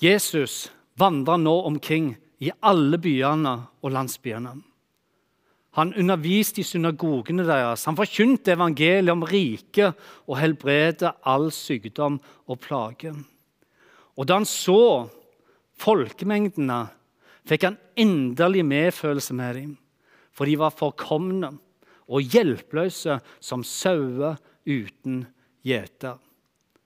Jesus 0.00 0.70
vandrer 0.96 1.36
nå 1.36 1.52
omkring 1.68 2.14
i 2.40 2.48
alle 2.64 2.96
byene 2.96 3.52
og 3.84 3.92
landsbyene. 3.92 4.54
Han 5.74 5.90
underviste 5.98 6.62
i 6.62 6.66
synagogene 6.66 7.44
deres. 7.46 7.84
Han 7.88 7.98
forkynte 7.98 8.54
evangeliet 8.54 9.12
om 9.12 9.24
riket 9.26 9.98
og 10.24 10.38
helbredet 10.38 11.16
all 11.26 11.48
sykdom 11.52 12.20
og 12.46 12.60
plage. 12.62 13.12
Og 14.14 14.28
da 14.28 14.38
han 14.38 14.46
så 14.46 15.10
folkemengdene, 15.80 16.86
fikk 17.48 17.68
han 17.68 17.78
inderlig 18.00 18.64
medfølelse 18.66 19.36
med 19.36 19.58
dem. 19.58 19.72
For 20.34 20.48
de 20.48 20.56
var 20.58 20.74
forkomne 20.74 21.52
og 22.10 22.34
hjelpeløse 22.34 23.18
som 23.40 23.64
sauer 23.64 24.38
uten 24.66 25.24
gjeter. 25.64 26.18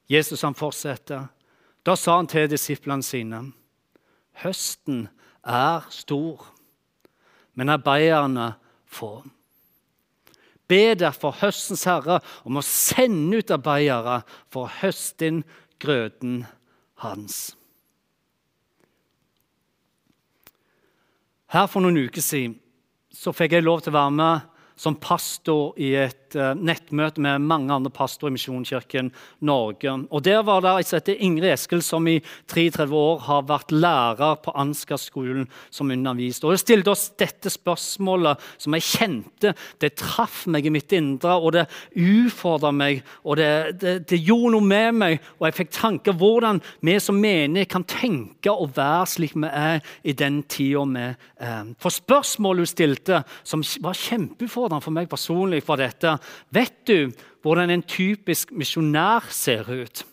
Jesus 0.09 0.43
han 0.45 0.57
fortsetter. 0.57 1.27
Da 1.85 1.95
sa 1.95 2.17
han 2.19 2.29
til 2.29 2.49
disiplene 2.51 3.05
sine.: 3.05 3.41
Høsten 4.43 5.07
er 5.43 5.85
stor, 5.89 6.45
men 7.53 7.69
arbeiderne 7.69 8.53
få. 8.85 9.23
Be 10.69 10.93
derfor 10.93 11.33
høstens 11.41 11.83
herre 11.89 12.19
om 12.45 12.59
å 12.59 12.65
sende 12.65 13.41
ut 13.41 13.51
arbeidere 13.51 14.21
for 14.53 14.67
å 14.67 14.75
høste 14.83 15.31
inn 15.31 15.39
grøten 15.81 16.43
hans. 17.01 17.58
Her 21.49 21.65
For 21.65 21.81
noen 21.81 21.97
uker 21.97 22.21
siden 22.21 22.59
så 23.09 23.33
fikk 23.33 23.55
jeg 23.57 23.65
lov 23.65 23.81
til 23.81 23.89
å 23.89 23.97
være 23.97 24.13
med 24.13 24.48
som 24.79 24.95
pastor 24.95 25.73
i 25.81 25.91
et 25.99 26.37
uh, 26.39 26.53
nettmøte 26.55 27.19
med 27.19 27.43
mange 27.43 27.73
andre 27.75 27.91
pastorer 27.91 28.31
i 28.31 28.37
Misjonskirken 28.37 29.09
Norge. 29.43 29.91
Og 30.07 30.23
Der 30.23 30.39
var 30.47 30.63
det 30.63 30.71
jeg 30.77 31.01
heter 31.01 31.23
Ingrid 31.25 31.51
Eskel, 31.51 31.81
som 31.83 32.07
i 32.07 32.19
33 32.47 32.87
år 32.95 33.19
har 33.25 33.47
vært 33.49 33.73
lærer 33.75 34.37
på 34.43 34.53
Ansgar-skolen 34.55 35.49
som 35.69 35.91
underviste. 35.91 36.47
Og 36.47 36.55
Hun 36.55 36.61
stilte 36.61 36.93
oss 36.93 37.09
dette 37.19 37.51
spørsmålet 37.51 38.39
som 38.57 38.77
jeg 38.77 38.87
kjente 38.87 39.53
det 39.83 39.91
traff 39.99 40.45
meg 40.47 40.69
i 40.69 40.73
mitt 40.73 40.95
indre, 40.95 41.35
og 41.35 41.57
det 41.57 41.65
utfordra 41.99 42.71
meg, 42.71 43.03
og 43.23 43.39
det, 43.41 43.51
det, 43.81 43.95
det, 44.07 44.21
gjorde 44.23 44.53
noe 44.55 44.69
med 44.69 44.95
meg. 45.01 45.19
Og 45.39 45.49
jeg 45.49 45.57
fikk 45.59 45.75
tanker 45.75 46.15
hvordan 46.15 46.63
vi 46.85 46.95
som 47.03 47.19
menige 47.19 47.67
kan 47.73 47.83
tenke 47.83 48.53
og 48.53 48.71
være 48.77 49.11
slik 49.11 49.35
vi 49.35 49.49
er 49.49 49.83
i 50.07 50.15
den 50.15 50.41
tida 50.47 50.85
vi 50.87 51.03
er. 51.03 51.75
For 51.81 51.91
spørsmålet 51.93 52.63
hun 52.63 52.69
stilte, 52.69 53.23
som 53.43 53.63
var 53.83 53.97
kjempeutfordrende 53.97 54.68
utfordrende 54.69 54.83
for 54.83 54.93
meg 54.93 55.09
personlig 55.09 55.63
for 55.63 55.77
dette. 55.77 56.17
Vet 56.51 56.85
du 56.85 57.11
hvordan 57.43 57.71
en 57.71 57.83
typisk 57.83 58.51
misjonær 58.51 59.29
ser 59.31 59.65
ut? 59.65 60.05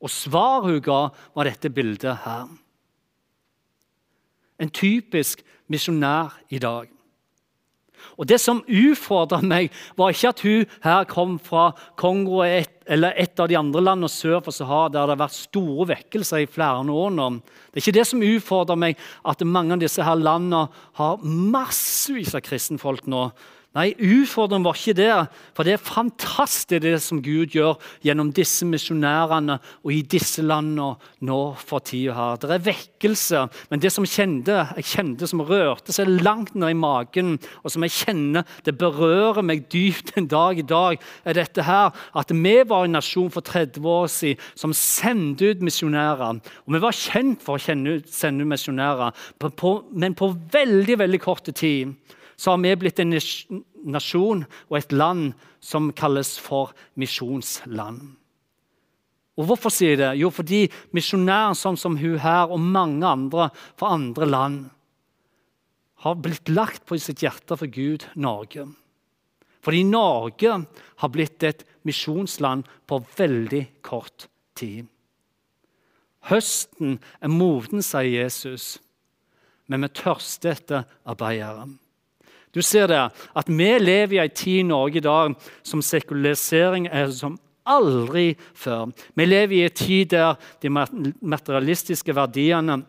Og 0.00 0.10
svaret 0.10 0.66
hun 0.66 0.80
ga, 0.80 1.10
var 1.34 1.44
dette 1.44 1.70
bildet 1.70 2.24
her. 2.24 2.48
En 4.58 4.70
typisk 4.70 5.42
misjonær 5.68 6.32
i 6.50 6.58
dag. 6.58 6.88
Og 8.16 8.26
Det 8.26 8.40
som 8.40 8.62
utfordra 8.64 9.40
meg, 9.42 9.70
var 9.96 10.10
ikke 10.10 10.28
at 10.28 10.40
hun 10.40 10.66
her 10.82 11.04
kom 11.04 11.38
fra 11.38 11.72
Kongo 11.96 12.42
eller 12.42 13.12
et 13.16 13.40
av 13.40 13.48
de 13.48 13.56
andre 13.56 13.80
landene 13.80 14.08
sør 14.08 14.40
for 14.40 14.52
Sahara 14.52 14.88
der 14.88 15.06
det 15.06 15.16
har 15.16 15.22
vært 15.26 15.36
store 15.36 15.88
vekkelser 15.88 16.42
i 16.44 16.48
flere 16.48 16.80
år 16.80 17.10
nå. 17.12 17.28
Det 17.70 17.80
er 17.80 17.84
ikke 17.84 17.98
det 17.98 18.06
som 18.08 18.24
utfordrer 18.24 18.80
meg, 18.80 18.96
at 19.24 19.44
mange 19.44 19.76
av 19.76 19.80
disse 19.80 20.02
her 20.02 20.16
landene 20.16 20.68
har 20.96 21.20
massevis 21.22 22.34
av 22.34 22.44
kristenfolk 22.44 23.06
nå 23.06 23.28
Nei, 23.70 23.92
utfordringen 23.94 24.64
var 24.66 24.74
ikke 24.74 24.96
det. 24.98 25.12
For 25.54 25.66
det 25.66 25.76
er 25.76 25.82
fantastisk 25.82 26.82
det 26.82 26.96
som 27.04 27.20
Gud 27.22 27.52
gjør 27.54 27.76
gjennom 28.02 28.32
disse 28.34 28.66
misjonærene 28.66 29.60
og 29.62 29.92
i 29.94 30.00
disse 30.02 30.42
landene 30.42 30.96
nå 31.26 31.38
for 31.54 31.78
tida 31.86 32.16
her. 32.16 32.40
Det 32.42 32.50
er 32.56 32.64
vekkelse. 32.66 33.44
Men 33.70 33.84
det 33.84 33.92
som 33.94 34.08
kjente, 34.08 34.58
jeg 34.80 34.88
kjente 34.90 35.30
som 35.30 35.44
rørte 35.46 35.94
seg 35.94 36.10
langt 36.18 36.56
ned 36.58 36.74
i 36.74 36.80
magen, 36.82 37.36
og 37.62 37.70
som 37.70 37.86
jeg 37.86 37.94
kjenner 38.00 38.58
det 38.66 38.74
berører 38.80 39.46
meg 39.46 39.68
dypt 39.70 40.16
en 40.18 40.26
dag 40.30 40.58
i 40.58 40.66
dag, 40.66 40.98
er 41.22 41.38
dette 41.38 41.62
her 41.70 41.94
at 42.18 42.34
vi 42.34 42.56
var 42.66 42.88
en 42.88 42.98
nasjon 42.98 43.30
for 43.30 43.46
30 43.46 43.86
år 43.86 44.10
siden 44.10 44.46
som 44.58 44.74
sendte 44.74 45.54
ut 45.54 45.62
misjonærer. 45.62 46.42
Og 46.66 46.74
vi 46.74 46.82
var 46.82 46.96
kjent 47.06 47.46
for 47.46 47.54
å 47.54 47.62
sende 47.62 48.00
ut 48.00 48.46
misjonærer, 48.50 49.14
men 49.94 50.18
på 50.18 50.34
veldig, 50.58 51.04
veldig 51.06 51.22
kort 51.22 51.54
tid 51.54 51.94
så 52.40 52.54
har 52.54 52.62
vi 52.62 52.72
blitt 52.80 53.00
en 53.02 53.12
nasjon 53.92 54.46
og 54.70 54.78
et 54.78 54.94
land 54.96 55.34
som 55.60 55.90
kalles 55.92 56.38
for 56.40 56.72
misjonsland. 56.96 58.00
Og 59.40 59.48
Hvorfor 59.48 59.72
sier 59.72 59.94
jeg 59.94 60.00
det? 60.00 60.12
Jo, 60.20 60.30
fordi 60.32 60.66
misjonæren 60.96 61.56
sånn 61.56 61.78
som 61.80 61.98
hun 62.00 62.18
her 62.20 62.52
og 62.52 62.60
mange 62.60 63.04
andre 63.08 63.50
fra 63.78 63.92
andre 63.96 64.28
land 64.28 64.60
har 66.04 66.16
blitt 66.16 66.48
lagt 66.48 66.86
på 66.88 66.96
sitt 67.00 67.20
hjerte 67.24 67.56
for 67.60 67.68
Gud, 67.68 68.06
Norge. 68.16 68.66
Fordi 69.60 69.82
Norge 69.84 70.54
har 71.02 71.12
blitt 71.12 71.44
et 71.44 71.66
misjonsland 71.84 72.68
på 72.88 73.02
veldig 73.18 73.66
kort 73.84 74.30
tid. 74.56 74.88
Høsten 76.28 76.98
er 77.20 77.32
moden, 77.32 77.84
sier 77.84 78.08
Jesus, 78.08 78.78
men 79.68 79.84
vi 79.84 79.92
tørster 80.00 80.56
etter 80.56 80.88
arbeidere. 81.08 81.68
Du 82.54 82.62
ser 82.62 82.86
det, 82.90 83.10
at 83.36 83.48
Vi 83.48 83.78
lever 83.78 84.16
i 84.16 84.24
en 84.24 84.34
tid 84.34 84.60
i 84.60 84.62
Norge 84.66 84.98
i 84.98 85.00
dag 85.00 85.34
som 85.62 85.82
sekularisering 85.82 86.86
er 86.86 87.10
som 87.10 87.38
aldri 87.66 88.36
før. 88.54 88.90
Vi 89.14 89.24
lever 89.24 89.56
i 89.56 89.64
en 89.64 89.76
tid 89.76 90.10
der 90.10 90.34
de 90.62 90.70
materialistiske 90.70 92.14
verdiene 92.14 92.82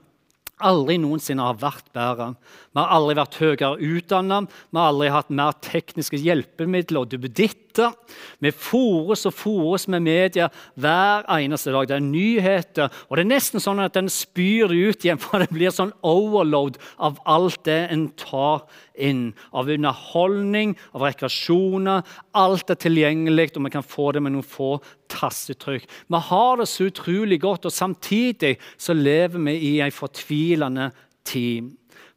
aldri 0.61 0.97
noensinne 1.01 1.45
har 1.45 1.57
vært 1.57 1.87
bedre. 1.95 2.33
Vi 2.71 2.79
har 2.79 2.93
aldri 2.95 3.17
vært 3.17 3.37
høyere 3.41 3.71
utdannet, 3.81 4.49
vi 4.69 4.77
har 4.77 4.91
aldri 4.91 5.09
hatt 5.13 5.33
mer 5.33 5.57
tekniske 5.65 6.19
hjelpemidler 6.21 7.01
og 7.01 7.09
duppeditter 7.09 7.70
smitte. 7.71 7.91
Vi 8.39 8.51
fôres 8.51 9.25
og 9.25 9.33
fôres 9.33 9.87
med 9.87 10.01
media 10.01 10.49
hver 10.75 11.23
eneste 11.29 11.71
dag. 11.71 11.87
Det 11.87 11.95
er 11.95 11.99
nyheter, 11.99 12.89
og 13.09 13.17
det 13.17 13.23
er 13.23 13.29
nesten 13.29 13.61
sånn 13.61 13.79
at 13.79 13.93
den 13.93 14.09
spyr 14.09 14.71
ut 14.71 15.03
igjen, 15.03 15.19
for 15.21 15.39
det 15.39 15.49
blir 15.51 15.71
sånn 15.71 15.93
overload 16.01 16.77
av 16.99 17.19
alt 17.25 17.63
det 17.65 17.87
en 17.91 18.09
tar 18.17 18.65
inn. 18.95 19.33
Av 19.53 19.69
underholdning, 19.69 20.75
av 20.93 21.05
rekreasjoner. 21.07 22.03
Alt 22.33 22.69
er 22.69 22.79
tilgjengelig, 22.79 23.51
og 23.55 23.65
vi 23.65 23.73
kan 23.73 23.85
få 23.85 24.11
det 24.11 24.21
med 24.21 24.35
noen 24.35 24.45
få 24.45 24.79
tassetrykk. 25.11 25.87
Vi 26.07 26.23
har 26.31 26.57
det 26.57 26.69
så 26.69 26.89
utrolig 26.89 27.41
godt, 27.41 27.65
og 27.65 27.75
samtidig 27.75 28.57
så 28.77 28.93
lever 28.93 29.39
vi 29.39 29.57
i 29.73 29.75
en 29.81 29.93
fortvilende 29.93 30.91
tid. 31.27 31.71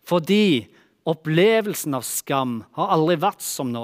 Fordi 0.05 0.67
Opplevelsen 1.05 1.95
av 1.99 2.05
skam 2.09 2.63
har 2.79 2.93
aldri 2.95 3.19
vært 3.21 3.43
som 3.45 3.69
nå. 3.75 3.83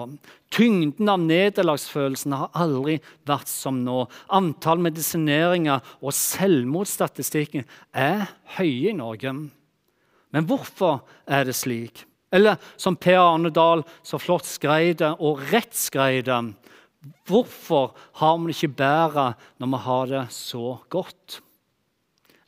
Tyngden 0.56 1.08
av 1.12 1.20
nederlagsfølelsen 1.20 2.32
har 2.32 2.48
aldri 2.56 2.96
vært 3.28 3.50
som 3.50 3.82
nå. 3.84 4.06
Antall 4.32 4.80
medisineringer 4.80 5.84
og 6.00 6.16
selvmordsstatistikken 6.16 7.66
er 7.92 8.24
høye 8.56 8.94
i 8.94 8.96
Norge. 8.96 9.34
Men 10.32 10.46
hvorfor 10.48 11.02
er 11.28 11.44
det 11.44 11.58
slik? 11.58 12.06
Eller 12.32 12.56
som 12.80 12.96
Per 12.96 13.18
Arne 13.20 13.50
Dahl 13.52 13.82
så 14.06 14.20
flott 14.22 14.48
skrev 14.48 14.94
det, 15.02 15.10
og 15.20 15.42
rett 15.52 15.76
skrev 15.76 16.22
det 16.24 16.40
Hvorfor 17.28 17.94
har 18.20 18.38
vi 18.38 18.50
det 18.50 18.56
ikke 18.58 18.76
bedre 18.76 19.26
når 19.60 19.70
vi 19.72 19.80
har 19.86 20.08
det 20.10 20.24
så 20.36 20.78
godt? 20.92 21.40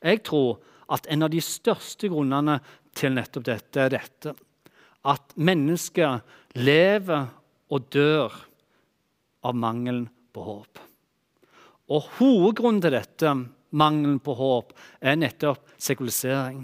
Jeg 0.03 0.25
tror 0.29 0.61
at 0.93 1.07
en 1.13 1.25
av 1.25 1.33
de 1.33 1.41
største 1.45 2.09
grunnene 2.13 2.59
til 2.97 3.15
nettopp 3.17 3.47
dette 3.49 3.81
er 3.81 3.95
dette 3.97 4.35
at 5.09 5.35
mennesker 5.35 6.21
lever 6.59 7.29
og 7.73 7.89
dør 7.95 8.35
av 9.43 9.57
mangelen 9.59 10.07
på 10.35 10.45
håp. 10.47 10.83
Og 11.93 12.07
Hovedgrunnen 12.19 12.83
til 12.85 12.95
dette, 12.95 13.33
mangelen 13.75 14.21
på 14.23 14.37
håp, 14.39 14.73
er 15.01 15.19
nettopp 15.19 15.65
sekulisering. 15.81 16.63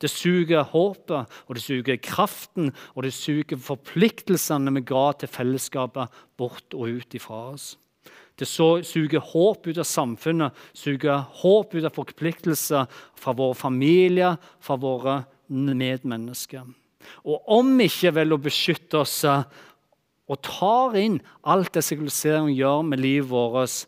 Det 0.00 0.10
suger 0.12 0.66
håpet, 0.72 1.24
og 1.48 1.56
det 1.56 1.62
suger 1.64 1.96
kraften 2.04 2.72
og 2.94 3.06
det 3.06 3.14
suger 3.16 3.60
forpliktelsene 3.60 4.74
vi 4.76 4.84
ga 4.84 5.06
til 5.16 5.30
fellesskapet, 5.32 6.12
bort 6.36 6.76
og 6.76 7.00
ut 7.00 7.16
ifra 7.16 7.46
oss. 7.54 7.74
Det 8.36 8.44
suger 8.48 9.22
håp 9.32 9.64
ut 9.64 9.78
av 9.80 9.88
samfunnet, 9.88 10.52
suger 10.76 11.24
håp 11.40 11.72
ut 11.72 11.86
av 11.88 11.94
forpliktelser 11.96 12.84
fra 13.16 13.32
våre 13.32 13.56
familier, 13.56 14.36
fra 14.60 14.76
våre 14.76 15.22
medmennesker. 15.48 16.66
Og 17.24 17.42
om 17.58 17.76
vi 17.78 17.88
ikke 17.90 18.14
velger 18.16 18.38
å 18.38 18.46
beskytte 18.46 19.00
oss 19.02 19.20
eh, 19.28 19.46
og 20.26 20.42
tar 20.42 20.96
inn 20.98 21.20
alt 21.46 21.74
det 21.76 21.84
sekulisering 21.86 22.50
gjør 22.54 22.82
med 22.88 23.02
livet 23.02 23.30
vårt, 23.30 23.86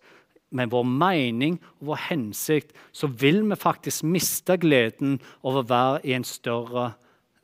med 0.54 0.70
vår 0.72 0.86
mening 0.86 1.58
og 1.78 1.90
vår 1.90 2.04
hensikt, 2.08 2.72
så 2.92 3.10
vil 3.10 3.42
vi 3.50 3.58
faktisk 3.58 4.06
miste 4.06 4.56
gleden 4.60 5.18
over 5.42 5.60
å 5.60 5.68
være 5.68 6.00
i 6.08 6.14
en 6.16 6.24
større 6.24 6.92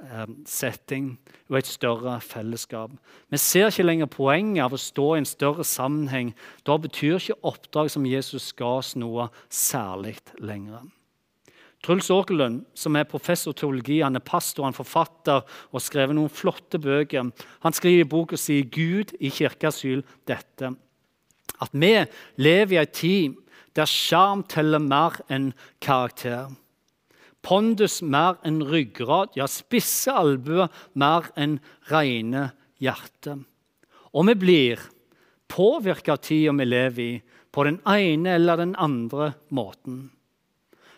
eh, 0.00 0.30
setting 0.48 1.16
og 1.50 1.58
et 1.60 1.68
større 1.68 2.16
fellesskap. 2.24 2.94
Vi 3.28 3.40
ser 3.40 3.68
ikke 3.68 3.88
lenger 3.88 4.10
poenget 4.14 4.64
av 4.64 4.76
å 4.76 4.80
stå 4.80 5.10
i 5.14 5.22
en 5.22 5.28
større 5.28 5.66
sammenheng. 5.68 6.32
Da 6.64 6.78
betyr 6.80 7.18
ikke 7.18 7.40
oppdrag 7.42 7.92
som 7.92 8.08
Jesus 8.08 8.52
ga 8.56 8.76
oss, 8.78 8.94
noe 8.96 9.28
særlig 9.52 10.16
lenger. 10.38 10.86
Truls 11.84 12.08
Åkerlund, 12.10 12.62
som 12.72 12.96
er 12.96 13.04
professor 13.04 13.52
teologi, 13.52 13.98
han 14.00 14.16
er 14.16 14.24
pastor, 14.24 14.64
han 14.64 14.72
er 14.72 14.80
forfatter 14.80 15.42
og 15.44 15.76
har 15.76 15.84
skrevet 15.84 16.16
noen 16.16 16.32
flotte 16.32 16.80
bøker. 16.80 17.28
Han 17.60 17.76
skriver 17.76 18.06
i 18.06 18.08
boka 18.08 18.40
si 18.40 18.62
'Gud 18.62 19.12
i 19.20 19.28
kirkeasyl' 19.28 20.06
dette 20.24 20.72
at 21.62 21.72
vi 21.72 21.94
lever 22.42 22.76
i 22.76 22.82
en 22.82 22.92
tid 22.92 23.40
der 23.74 23.90
sjarm 23.90 24.44
teller 24.50 24.82
mer 24.82 25.18
enn 25.32 25.52
karakter. 25.82 26.52
Pondus 27.44 28.00
mer 28.02 28.38
enn 28.46 28.62
ryggrad, 28.64 29.34
ja, 29.36 29.48
spisse 29.50 30.12
albuer 30.14 30.70
mer 30.94 31.28
enn 31.36 31.58
rene 31.90 32.48
hjerte. 32.80 33.36
Og 34.14 34.30
vi 34.30 34.36
blir 34.38 34.84
påvirka 35.50 36.14
av 36.14 36.22
tida 36.24 36.54
vi 36.56 36.68
lever 36.68 37.04
i, 37.04 37.14
på 37.54 37.66
den 37.66 37.80
ene 37.86 38.38
eller 38.38 38.62
den 38.62 38.74
andre 38.80 39.34
måten. 39.54 40.08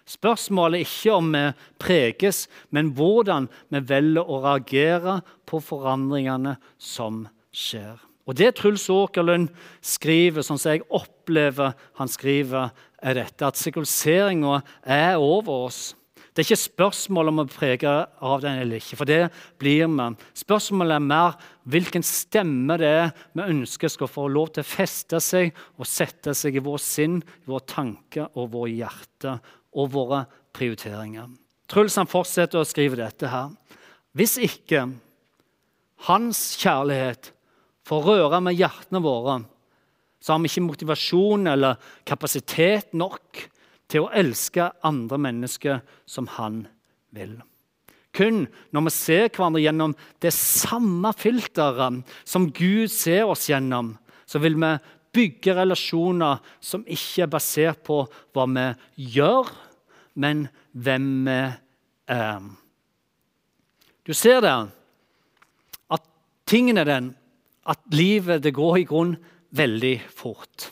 Spørsmålet 0.06 0.80
er 0.80 0.86
ikke 0.86 1.14
om 1.18 1.32
vi 1.34 1.44
preges, 1.82 2.44
men 2.70 2.92
hvordan 2.94 3.48
vi 3.74 3.82
velger 3.88 4.22
å 4.22 4.42
reagere 4.44 5.20
på 5.48 5.58
forandringene 5.62 6.56
som 6.78 7.24
skjer. 7.50 7.96
Og 8.26 8.34
Det 8.34 8.52
Truls 8.58 8.88
Åkerlund 8.90 9.50
skriver, 9.82 10.42
sånn 10.42 10.58
som 10.58 10.74
jeg 10.74 10.86
opplever 10.94 11.76
han 11.98 12.10
skriver, 12.10 12.72
er 13.02 13.18
dette 13.18 13.46
at 13.46 13.58
sekuliseringa 13.58 14.60
er 14.82 15.18
over 15.22 15.68
oss. 15.68 15.94
Det 16.36 16.42
er 16.42 16.50
ikke 16.50 16.60
spørsmål 16.60 17.30
om 17.30 17.38
å 17.40 17.48
prege 17.48 17.90
av 18.28 18.42
den 18.42 18.58
eller 18.60 18.82
ikke, 18.82 18.98
for 18.98 19.08
det 19.08 19.30
blir 19.56 19.86
vi. 19.88 20.08
Spørsmålet 20.36 20.98
er 20.98 21.06
mer 21.06 21.38
hvilken 21.64 22.04
stemme 22.04 22.76
det 22.82 22.90
er 22.90 23.14
vi 23.32 23.46
ønsker 23.54 23.88
skal 23.88 24.10
få 24.10 24.26
lov 24.28 24.50
til 24.52 24.66
å 24.66 24.68
feste 24.68 25.22
seg 25.24 25.54
og 25.78 25.88
sette 25.88 26.34
seg 26.36 26.58
i 26.58 26.64
vår 26.66 26.82
sinn, 26.82 27.22
vår 27.48 27.64
tanke 27.72 28.28
og 28.34 28.50
vår 28.52 28.68
hjerte 28.74 29.38
og 29.76 29.92
våre 29.94 30.24
prioriteringer. 30.56 31.28
Truls 31.70 31.98
han 31.98 32.08
fortsetter 32.08 32.62
å 32.62 32.68
skrive 32.68 32.98
dette 32.98 33.30
her. 33.30 33.50
Hvis 34.16 34.36
ikke 34.40 34.86
hans 36.08 36.40
kjærlighet 36.60 37.32
får 37.86 38.06
røre 38.06 38.40
med 38.42 38.56
hjertene 38.58 39.02
våre, 39.04 39.40
så 40.22 40.34
har 40.34 40.42
vi 40.42 40.50
ikke 40.50 40.64
motivasjon 40.66 41.50
eller 41.52 41.82
kapasitet 42.08 42.96
nok 42.96 43.44
til 43.90 44.06
å 44.06 44.14
elske 44.16 44.70
andre 44.86 45.18
mennesker 45.22 45.84
som 46.08 46.26
han 46.38 46.64
vil. 47.14 47.36
Kun 48.16 48.46
når 48.72 48.86
vi 48.86 48.94
ser 48.94 49.28
hverandre 49.28 49.62
gjennom 49.62 49.94
det 50.24 50.32
samme 50.34 51.12
filteret 51.18 52.02
som 52.24 52.48
Gud 52.50 52.90
ser 52.90 53.28
oss 53.28 53.46
gjennom, 53.50 53.94
så 54.26 54.40
vil 54.42 54.56
vi 54.58 54.72
bygge 55.16 55.54
relasjoner 55.56 56.40
som 56.64 56.84
ikke 56.88 57.24
er 57.24 57.32
basert 57.32 57.84
på 57.86 58.02
hva 58.34 58.46
vi 58.50 58.66
gjør, 59.16 59.48
men 60.16 60.46
hvem 60.72 61.10
vi 61.28 61.40
er. 62.12 62.48
Du 64.06 64.14
ser 64.14 64.40
det, 64.44 64.54
at 65.90 66.02
tingen 66.46 66.78
er 66.78 66.88
den 66.88 67.12
at 67.66 67.82
livet 67.90 68.44
det 68.44 68.54
går 68.54 68.80
i 68.80 68.86
grunn 68.86 69.16
veldig 69.56 69.96
fort. 70.14 70.70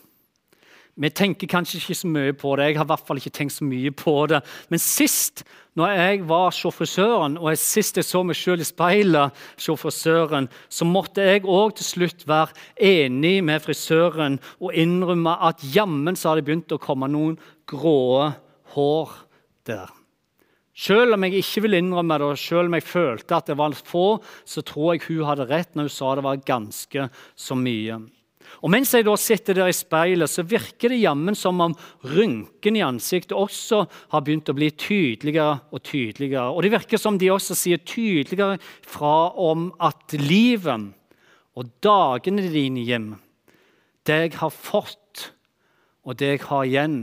Vi 0.95 1.11
tenker 1.11 1.51
kanskje 1.51 1.81
ikke 1.81 1.97
så 1.99 2.07
mye 2.07 2.35
på 2.39 2.53
det. 2.55 2.69
Jeg 2.69 2.77
har 2.79 2.87
i 2.87 2.91
hvert 2.93 3.07
fall 3.09 3.19
ikke 3.19 3.33
tenkt 3.35 3.57
så 3.57 3.67
mye 3.67 3.91
på 3.91 4.13
det. 4.31 4.39
Men 4.71 4.79
sist 4.79 5.43
når 5.75 5.91
jeg 5.91 6.21
var 6.31 6.55
sjåfrisøren, 6.55 7.35
og 7.41 7.49
jeg 7.51 7.59
sist 7.59 7.99
jeg 7.99 8.07
så 8.07 8.23
meg 8.23 8.39
selv 8.39 8.63
i 8.63 8.69
speilet, 8.69 9.41
sjåfrisøren, 9.59 10.47
så 10.71 10.87
måtte 10.87 11.27
jeg 11.27 11.43
òg 11.51 11.75
til 11.81 11.89
slutt 11.89 12.23
være 12.31 12.55
enig 12.79 13.41
med 13.43 13.65
frisøren 13.65 14.39
og 14.61 14.71
innrømme 14.71 15.35
at 15.51 15.67
jammen 15.75 16.15
så 16.15 16.31
har 16.31 16.39
det 16.39 16.47
begynt 16.47 16.77
å 16.77 16.79
komme 16.79 17.11
noen 17.11 17.35
grå 17.67 18.31
hår 18.77 19.19
der. 19.67 19.93
Selv 20.75 21.15
om 21.15 21.23
jeg 21.23 21.39
ikke 21.39 21.63
vil 21.69 21.79
innrømme 21.79 22.17
det, 22.19 22.27
og 22.35 22.41
selv 22.41 22.67
om 22.67 22.75
jeg 22.75 22.87
følte 22.89 23.37
at 23.37 23.47
det 23.47 23.55
var 23.61 23.77
få, 23.79 24.19
så 24.43 24.63
tror 24.67 24.97
jeg 24.97 25.05
hun 25.07 25.29
hadde 25.29 25.47
rett 25.47 25.77
når 25.79 25.87
hun 25.87 25.95
sa 25.95 26.15
det 26.19 26.27
var 26.27 26.43
ganske 26.43 27.07
så 27.39 27.55
mye. 27.59 28.01
Og 28.61 28.71
Mens 28.75 28.91
jeg 28.93 29.07
da 29.07 29.15
sitter 29.19 29.57
der 29.57 29.71
i 29.71 29.77
speilet, 29.77 30.31
så 30.31 30.45
virker 30.47 30.91
det 30.91 31.01
jammen 31.01 31.39
som 31.39 31.63
om 31.63 31.77
rynken 32.11 32.77
i 32.77 32.83
ansiktet 32.85 33.37
også 33.39 33.85
har 34.13 34.27
begynt 34.27 34.51
å 34.51 34.57
bli 34.57 34.69
tydeligere 34.75 35.63
og 35.71 35.83
tydeligere. 35.87 36.51
Og 36.51 36.67
det 36.67 36.75
virker 36.75 37.01
som 37.01 37.19
de 37.23 37.31
også 37.33 37.57
sier 37.59 37.81
tydeligere 37.87 38.59
fra 38.83 39.31
om 39.41 39.71
at 39.79 40.19
livet 40.19 40.91
og 41.55 41.71
dagene 41.87 42.51
dine, 42.51 42.83
Jim, 42.83 43.11
det 44.05 44.21
jeg 44.27 44.39
har 44.43 44.51
fått, 44.53 45.31
og 46.05 46.19
det 46.19 46.35
jeg 46.35 46.47
har 46.51 46.67
igjen, 46.67 47.03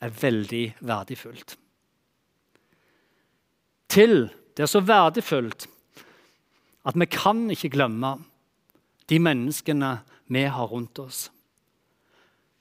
er 0.00 0.14
veldig 0.16 0.66
verdifullt 0.88 1.60
til. 3.90 4.28
Det 4.54 4.64
er 4.64 4.70
så 4.70 4.82
verdifullt 4.84 5.68
at 6.88 6.96
vi 6.96 7.06
kan 7.10 7.44
ikke 7.52 7.72
glemme 7.74 8.14
de 9.10 9.18
menneskene 9.20 9.98
vi 10.30 10.46
har 10.48 10.70
rundt 10.70 10.98
oss. 11.02 11.28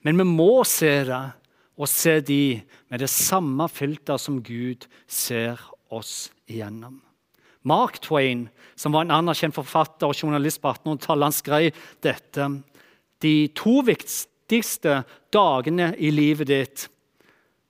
Men 0.04 0.18
vi 0.20 0.26
må 0.28 0.64
se 0.68 0.92
det, 1.08 1.26
og 1.80 1.88
se 1.88 2.18
de 2.26 2.60
med 2.92 3.00
det 3.00 3.12
samme 3.12 3.70
filter 3.72 4.20
som 4.20 4.42
Gud 4.44 4.88
ser 5.08 5.60
oss 5.90 6.28
igjennom. 6.50 7.00
Mark 7.64 8.00
Twain, 8.04 8.48
som 8.76 8.96
var 8.96 9.06
en 9.06 9.16
anerkjent 9.16 9.56
forfatter 9.56 10.10
og 10.10 10.18
journalist 10.18 10.62
på 10.64 10.72
1800-tallet, 10.74 11.36
skrev 11.36 11.82
dette. 12.04 12.48
De 13.24 13.34
to 13.56 13.80
viktigste 13.88 15.02
dagene 15.32 15.92
i 16.00 16.12
livet 16.12 16.52
ditt 16.52 16.88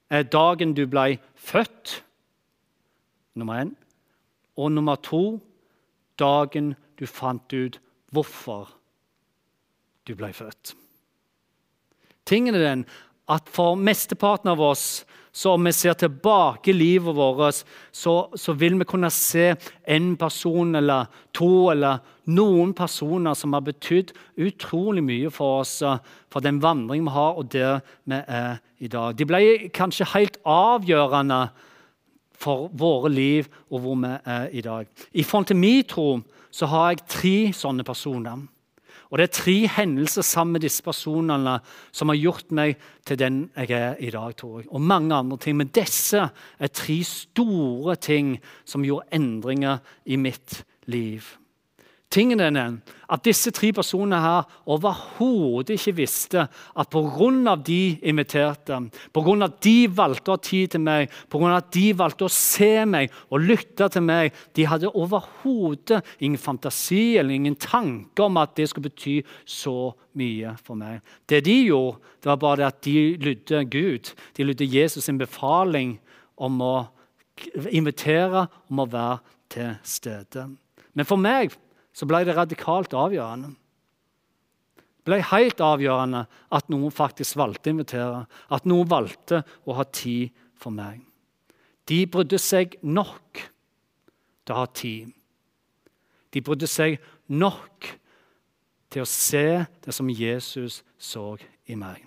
er 0.10 0.26
dagen 0.26 0.74
du 0.78 0.86
ble 0.90 1.20
født, 1.38 2.00
nummer 3.40 3.64
én. 3.64 3.74
Og 4.60 4.72
nummer 4.72 5.00
to 5.02 5.40
dagen 6.20 6.74
du 7.00 7.06
fant 7.08 7.54
ut 7.54 7.80
hvorfor 8.12 8.70
du 10.08 10.16
ble 10.18 10.34
født. 10.34 10.74
Tingen 12.26 12.56
er 12.58 12.66
den 12.66 12.86
at 13.30 13.50
for 13.50 13.78
mesteparten 13.78 14.52
av 14.52 14.62
oss 14.62 15.06
så 15.32 15.54
om 15.54 15.64
vi 15.64 15.72
ser 15.74 15.94
tilbake 15.94 16.74
livet 16.74 17.16
vårt, 17.16 17.62
så, 17.92 18.14
så, 18.34 18.54
vil 18.58 18.80
vi 18.80 18.88
kunne 18.90 19.12
se 19.14 19.54
en 19.86 20.16
person 20.18 20.76
eller 20.76 21.06
to 21.38 21.70
eller 21.72 22.02
noen 22.34 22.74
personer 22.78 23.38
som 23.38 23.54
har 23.54 23.64
betydd 23.66 24.12
utrolig 24.42 25.04
mye 25.06 25.32
for 25.34 25.62
oss, 25.62 25.78
for 26.34 26.46
den 26.46 26.60
vandringen 26.64 27.08
vi 27.08 27.16
har, 27.16 27.38
og 27.38 27.52
der 27.54 27.80
vi 28.10 28.20
er 28.26 28.60
i 28.80 28.90
dag. 28.90 29.16
De 29.16 29.28
ble 29.30 29.42
kanskje 29.76 30.10
helt 30.16 30.42
avgjørende 30.50 31.44
for 32.40 32.70
våre 32.74 33.12
liv 33.12 33.50
og 33.70 33.84
hvor 33.84 33.98
vi 34.00 34.14
er 34.26 34.48
i 34.52 34.62
dag. 34.62 34.88
I 35.14 35.24
forhold 35.24 35.50
til 35.52 35.60
min 35.60 35.84
tro 35.84 36.22
så 36.52 36.70
har 36.72 36.94
jeg 36.94 37.06
tre 37.08 37.36
sånne 37.54 37.84
personer. 37.84 38.48
Og 39.10 39.18
Det 39.18 39.24
er 39.24 39.34
tre 39.34 39.56
hendelser 39.74 40.22
sammen 40.22 40.54
med 40.54 40.62
disse 40.62 40.84
personene 40.86 41.60
som 41.92 42.12
har 42.12 42.20
gjort 42.20 42.52
meg 42.54 42.78
til 43.06 43.18
den 43.18 43.40
jeg 43.58 43.72
er 43.72 43.96
i 44.00 44.12
dag. 44.14 44.36
tror 44.36 44.60
jeg. 44.60 44.68
Og 44.70 44.82
mange 44.82 45.16
andre 45.16 45.38
ting. 45.38 45.58
Men 45.58 45.68
disse 45.74 46.30
er 46.60 46.68
tre 46.68 47.04
store 47.04 47.96
ting 47.96 48.38
som 48.66 48.84
gjorde 48.86 49.10
endringer 49.12 49.80
i 50.06 50.16
mitt 50.16 50.64
liv. 50.86 51.26
Tingen 52.10 52.40
er 52.42 52.50
den 52.50 52.80
at 53.10 53.22
disse 53.26 53.52
tre 53.54 53.68
personene 53.74 54.18
her 54.22 54.48
overhodet 54.70 55.76
ikke 55.76 55.94
visste 56.00 56.48
at 56.50 56.90
pga. 56.90 57.56
de 57.56 58.00
inviterte, 58.02 58.80
pga. 59.14 59.48
de 59.62 59.88
valgte 59.94 60.32
å 60.32 60.38
ha 60.38 60.42
tid 60.42 60.72
til 60.74 60.82
meg, 60.82 61.10
pga. 61.30 61.60
de 61.74 61.94
valgte 61.94 62.26
å 62.26 62.34
se 62.34 62.86
meg 62.86 63.14
og 63.30 63.46
lytte 63.46 63.90
til 63.90 64.02
meg 64.02 64.34
De 64.56 64.66
hadde 64.66 64.90
overhodet 64.90 66.02
ingen 66.20 66.38
fantasi 66.38 67.18
eller 67.18 67.34
ingen 67.36 67.56
tanke 67.56 68.24
om 68.24 68.38
at 68.38 68.56
det 68.56 68.70
skulle 68.70 68.90
bety 68.90 69.22
så 69.46 69.94
mye 70.18 70.56
for 70.64 70.76
meg. 70.76 71.02
Det 71.30 71.44
de 71.46 71.62
gjorde, 71.70 72.00
det 72.22 72.26
var 72.26 72.42
bare 72.42 72.68
at 72.68 72.82
de 72.82 73.18
lydde 73.22 73.64
Gud. 73.70 74.14
De 74.34 74.44
lydde 74.44 74.66
Jesus' 74.66 75.06
sin 75.06 75.18
befaling 75.18 76.00
om 76.38 76.62
å 76.62 76.76
invitere, 77.70 78.48
om 78.70 78.82
å 78.82 78.90
være 78.90 79.20
til 79.50 79.76
stede. 79.84 80.50
Men 80.94 81.06
for 81.06 81.22
meg 81.22 81.54
så 82.00 82.08
ble 82.08 82.22
det 82.24 82.38
radikalt 82.38 82.96
avgjørende. 82.96 83.52
Det 85.04 85.12
ble 85.12 85.20
helt 85.32 85.62
avgjørende 85.64 86.24
at 86.56 86.70
noen 86.72 86.94
faktisk 86.94 87.36
valgte 87.40 87.72
å 87.72 87.76
invitere, 87.76 88.20
at 88.48 88.68
noen 88.70 88.88
valgte 88.88 89.42
å 89.68 89.76
ha 89.76 89.86
tid 89.92 90.32
for 90.60 90.72
meg. 90.76 91.02
De 91.90 92.04
brydde 92.08 92.40
seg 92.40 92.78
nok 92.86 93.42
til 94.46 94.56
å 94.56 94.60
ha 94.62 94.68
tid. 94.72 95.10
De 96.32 96.44
brydde 96.46 96.70
seg 96.70 97.00
nok 97.28 97.90
til 98.94 99.04
å 99.04 99.10
se 99.10 99.66
det 99.84 99.96
som 99.96 100.12
Jesus 100.14 100.84
så 101.02 101.34
i 101.68 101.76
meg. 101.80 102.06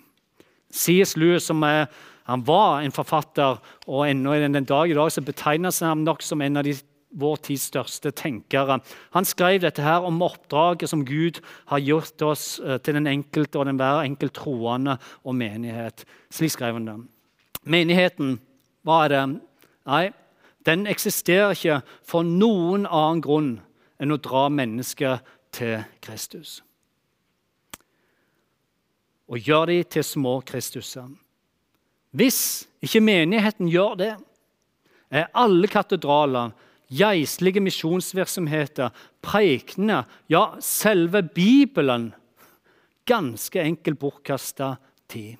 C.S. 0.73 1.13
Lewis, 1.19 1.45
som 1.45 1.61
er, 1.67 1.85
han 2.25 2.41
var 2.47 2.81
en 2.81 2.95
forfatter, 2.95 3.59
og 3.85 4.07
ennå 4.07 4.39
den 4.41 4.65
dag 4.65 4.89
i 4.89 4.97
dag 4.97 5.11
så 5.13 5.21
betegnes 5.21 5.83
han 5.85 6.07
nok 6.07 6.23
som 6.25 6.41
en 6.41 6.63
av 6.63 6.65
de 6.65 6.73
vår 7.19 7.41
tids 7.45 7.67
største 7.69 8.11
tenkere. 8.15 8.79
Han 9.13 9.27
skrev 9.27 9.61
dette 9.63 9.83
her 9.85 10.05
om 10.05 10.21
oppdraget 10.25 10.89
som 10.89 11.05
Gud 11.05 11.39
har 11.71 11.83
gjort 11.83 12.21
oss 12.25 12.59
eh, 12.59 12.79
til 12.83 12.97
den 12.97 13.09
enkelte 13.09 13.61
og 13.61 13.67
den 13.69 13.79
hver 13.81 14.03
enkelt 14.03 14.35
troende 14.37 14.97
og 15.23 15.37
menighet. 15.37 16.05
Slik 16.33 16.55
skrev 16.55 16.79
han 16.79 16.89
det. 16.89 16.97
Menigheten, 17.63 18.37
hva 18.83 19.03
er 19.05 19.13
det? 19.13 19.23
Nei, 19.87 20.03
den 20.67 20.87
eksisterer 20.87 21.55
ikke 21.55 21.81
for 22.07 22.25
noen 22.27 22.87
annen 22.87 23.23
grunn 23.23 23.53
enn 24.01 24.13
å 24.15 24.19
dra 24.19 24.47
mennesker 24.51 25.21
til 25.53 25.83
Kristus. 26.03 26.61
Og 29.31 29.39
gjør 29.39 29.69
de 29.71 29.77
til 29.87 30.05
små 30.05 30.39
Kristuser. 30.45 31.07
Hvis 32.13 32.67
ikke 32.83 33.01
menigheten 33.01 33.69
gjør 33.71 33.95
det, 33.97 34.11
er 35.13 35.31
alle 35.37 35.69
katedraler 35.69 36.51
geistlige 36.91 37.61
misjonsvirksomheter, 37.63 38.91
preikene, 39.23 40.03
ja, 40.31 40.43
selve 40.59 41.23
Bibelen 41.23 42.11
ganske 43.05 43.61
enkelt 43.61 43.99
bortkasta 43.99 44.75
tid. 45.11 45.39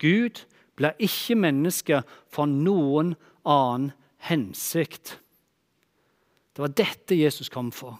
Gud 0.00 0.44
blir 0.78 0.96
ikke 1.02 1.36
menneske 1.36 2.02
for 2.32 2.48
noen 2.48 3.14
annen 3.44 3.90
hensikt. 4.30 5.18
Det 6.54 6.62
var 6.62 6.76
dette 6.76 7.16
Jesus 7.16 7.50
kom 7.52 7.70
for. 7.72 7.98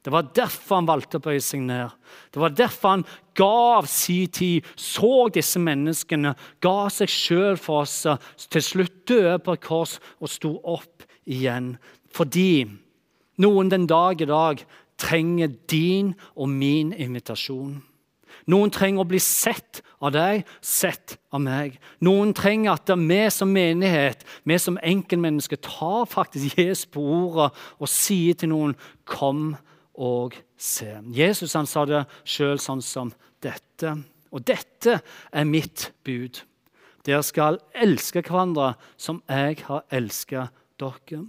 Det 0.00 0.12
var 0.12 0.30
derfor 0.32 0.78
han 0.78 0.88
valgte 0.88 1.18
å 1.20 1.24
bøye 1.24 1.42
seg 1.44 1.60
ned. 1.66 1.92
Det 2.32 2.40
var 2.40 2.54
derfor 2.56 2.94
han 2.94 3.02
gav 3.36 3.88
sin 3.90 4.30
tid, 4.32 4.68
så 4.72 5.28
disse 5.32 5.60
menneskene, 5.60 6.32
ga 6.64 6.88
seg 6.92 7.12
sjøl 7.12 7.60
for 7.60 7.84
oss, 7.84 8.06
til 8.48 8.64
slutt 8.64 9.02
døde 9.10 9.36
på 9.44 9.56
et 9.56 9.64
kors 9.64 9.98
og 10.16 10.32
sto 10.32 10.54
opp 10.64 10.99
igjen. 11.30 11.74
Fordi 12.10 12.66
noen 13.40 13.70
den 13.72 13.86
dag 13.90 14.20
i 14.20 14.28
dag 14.28 14.64
trenger 15.00 15.54
din 15.70 16.14
og 16.34 16.50
min 16.52 16.92
invitasjon. 16.92 17.78
Noen 18.50 18.72
trenger 18.72 19.04
å 19.04 19.08
bli 19.08 19.20
sett 19.22 19.80
av 20.00 20.14
deg, 20.14 20.44
sett 20.64 21.18
av 21.34 21.42
meg. 21.44 21.76
Noen 22.04 22.32
trenger 22.36 22.74
at 22.74 22.92
vi 22.96 23.20
som 23.32 23.52
menighet, 23.52 24.24
vi 24.48 24.58
som 24.58 24.78
enkeltmennesker, 24.82 25.60
tar 25.62 26.08
faktisk 26.10 26.58
Jesus 26.58 26.86
på 26.90 27.02
ordet 27.04 27.50
og 27.78 27.90
sier 27.90 28.34
til 28.34 28.52
noen 28.54 28.76
'kom 29.04 29.56
og 29.94 30.34
se'. 30.58 31.02
Jesus 31.12 31.52
han 31.52 31.66
sa 31.66 31.84
det 31.84 32.06
sjøl 32.24 32.58
sånn 32.58 32.82
som 32.82 33.12
dette. 33.42 34.02
Og 34.32 34.44
dette 34.44 35.00
er 35.32 35.44
mitt 35.44 35.92
bud. 36.04 36.42
Dere 37.04 37.22
skal 37.22 37.58
elske 37.74 38.22
hverandre 38.22 38.74
som 38.96 39.22
jeg 39.28 39.64
har 39.66 39.84
elsket 39.90 40.50
dere. 40.80 41.24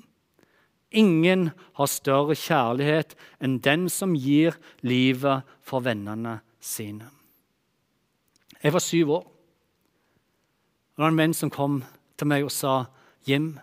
Ingen 0.91 1.51
har 1.77 1.87
større 1.87 2.35
kjærlighet 2.35 3.15
enn 3.39 3.59
den 3.63 3.87
som 3.89 4.15
gir 4.15 4.57
livet 4.83 5.47
for 5.63 5.83
vennene 5.85 6.39
sine. 6.59 7.07
Jeg 8.61 8.73
var 8.73 8.83
syv 8.83 9.13
år. 9.17 9.23
Det 10.91 11.03
var 11.03 11.13
en 11.13 11.21
venn 11.21 11.33
som 11.33 11.49
kom 11.49 11.79
til 12.19 12.27
meg 12.27 12.43
og 12.43 12.51
sa, 12.51 12.85
'Jim, 13.25 13.59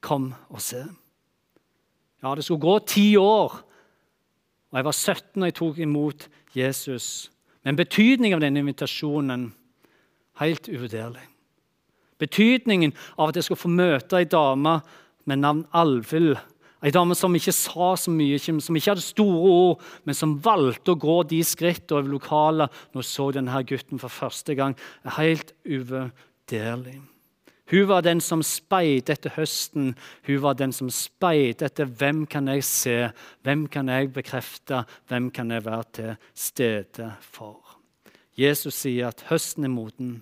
kom 0.00 0.34
og 0.48 0.60
se'. 0.60 0.88
Ja, 2.22 2.34
Det 2.34 2.44
skulle 2.44 2.60
gå 2.60 2.78
ti 2.78 3.16
år, 3.16 3.62
og 4.70 4.76
jeg 4.76 4.84
var 4.84 4.92
17 4.92 5.40
da 5.40 5.46
jeg 5.46 5.54
tok 5.54 5.78
imot 5.78 6.28
Jesus. 6.54 7.30
Men 7.64 7.76
betydningen 7.76 8.34
av 8.34 8.40
denne 8.40 8.58
invitasjonen 8.58 9.52
helt 10.40 10.68
uvurderlig. 10.68 11.37
Betydningen 12.18 12.94
av 13.16 13.30
at 13.30 13.38
jeg 13.38 13.48
skulle 13.48 13.64
få 13.64 13.72
møte 13.72 14.18
ei 14.18 14.28
dame 14.28 14.78
med 15.28 15.42
navn 15.42 15.66
Alvhild. 15.76 16.38
Ei 16.78 16.92
dame 16.94 17.16
som 17.18 17.34
ikke 17.34 17.54
sa 17.54 17.90
så 17.98 18.12
mye, 18.14 18.38
som 18.38 18.76
ikke 18.78 18.92
hadde 18.92 19.02
store 19.02 19.50
ord, 19.50 19.84
men 20.06 20.14
som 20.14 20.36
valgte 20.42 20.94
å 20.94 21.00
gå 21.00 21.20
de 21.30 21.40
skrittene 21.42 21.98
over 21.98 22.12
lokalet 22.12 22.80
når 22.92 23.02
hun 23.02 23.08
så 23.10 23.30
denne 23.34 23.62
gutten 23.66 24.02
for 24.02 24.14
første 24.14 24.54
gang. 24.58 24.76
er 25.02 25.16
Helt 25.18 25.54
uvurderlig. 25.66 27.00
Hun 27.68 27.88
var 27.88 28.00
den 28.00 28.20
som 28.24 28.40
speidet 28.46 29.10
etter 29.12 29.34
høsten. 29.36 29.90
Hun 30.24 30.40
var 30.40 30.54
den 30.56 30.72
som 30.72 30.88
speidet 30.88 31.66
etter 31.66 31.90
hvem 32.00 32.24
kan 32.30 32.48
jeg 32.48 32.64
se, 32.64 32.96
hvem 33.44 33.66
kan 33.68 33.90
jeg 33.92 34.12
bekrefte, 34.14 34.86
hvem 35.10 35.28
kan 35.34 35.50
jeg 35.52 35.66
være 35.66 35.90
til 35.98 36.14
stede 36.32 37.10
for. 37.20 37.60
Jesus 38.38 38.84
sier 38.86 39.10
at 39.10 39.26
høsten 39.28 39.66
er 39.66 39.74
moden, 39.74 40.20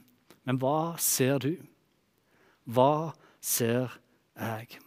men 0.48 0.58
hva 0.58 0.96
ser 0.98 1.38
du? 1.44 1.52
Hva 2.66 3.14
ser 3.40 3.94
jeg? 4.36 4.80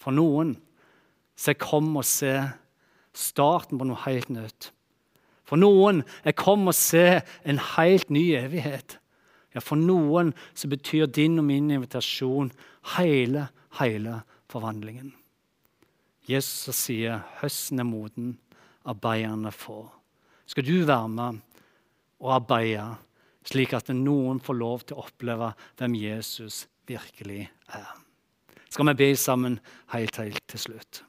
For 0.00 0.14
noen 0.14 0.56
så 1.38 1.52
jeg 1.52 1.62
kom 1.62 1.90
og 1.98 2.06
se 2.06 2.36
starten 3.18 3.80
på 3.80 3.86
noe 3.88 4.02
helt 4.04 4.30
nytt. 4.30 4.70
For 5.48 5.58
noen 5.60 6.02
jeg 6.22 6.36
kom 6.38 6.68
og 6.70 6.76
se 6.78 7.22
en 7.48 7.58
helt 7.74 8.12
ny 8.14 8.28
evighet. 8.38 8.98
Ja, 9.52 9.60
For 9.60 9.76
noen 9.76 10.32
så 10.54 10.70
betyr 10.70 11.10
din 11.10 11.40
og 11.42 11.48
min 11.48 11.70
invitasjon 11.74 12.52
hele, 12.94 13.48
hele 13.80 14.22
forvandlingen. 14.52 15.12
Jesus 16.30 16.86
sier 16.86 17.24
høsten 17.40 17.82
er 17.82 17.88
moden, 17.88 18.36
arbeiderne 18.86 19.50
får. 19.52 19.90
Skal 20.46 20.66
du 20.66 20.84
være 20.86 21.10
med 21.10 21.40
og 22.22 22.36
arbeide 22.38 22.92
slik 23.50 23.74
at 23.74 23.90
noen 23.90 24.38
får 24.40 24.56
lov 24.56 24.84
til 24.86 24.96
å 24.96 25.04
oppleve 25.08 25.50
hvem 25.80 25.98
Jesus 25.98 26.62
virkelig 26.88 27.46
er. 27.72 27.88
Skal 28.70 28.88
vi 28.88 28.94
be 28.94 29.10
sammen 29.16 29.58
helt, 29.92 30.16
helt 30.16 30.44
til 30.48 30.58
slutt. 30.58 31.02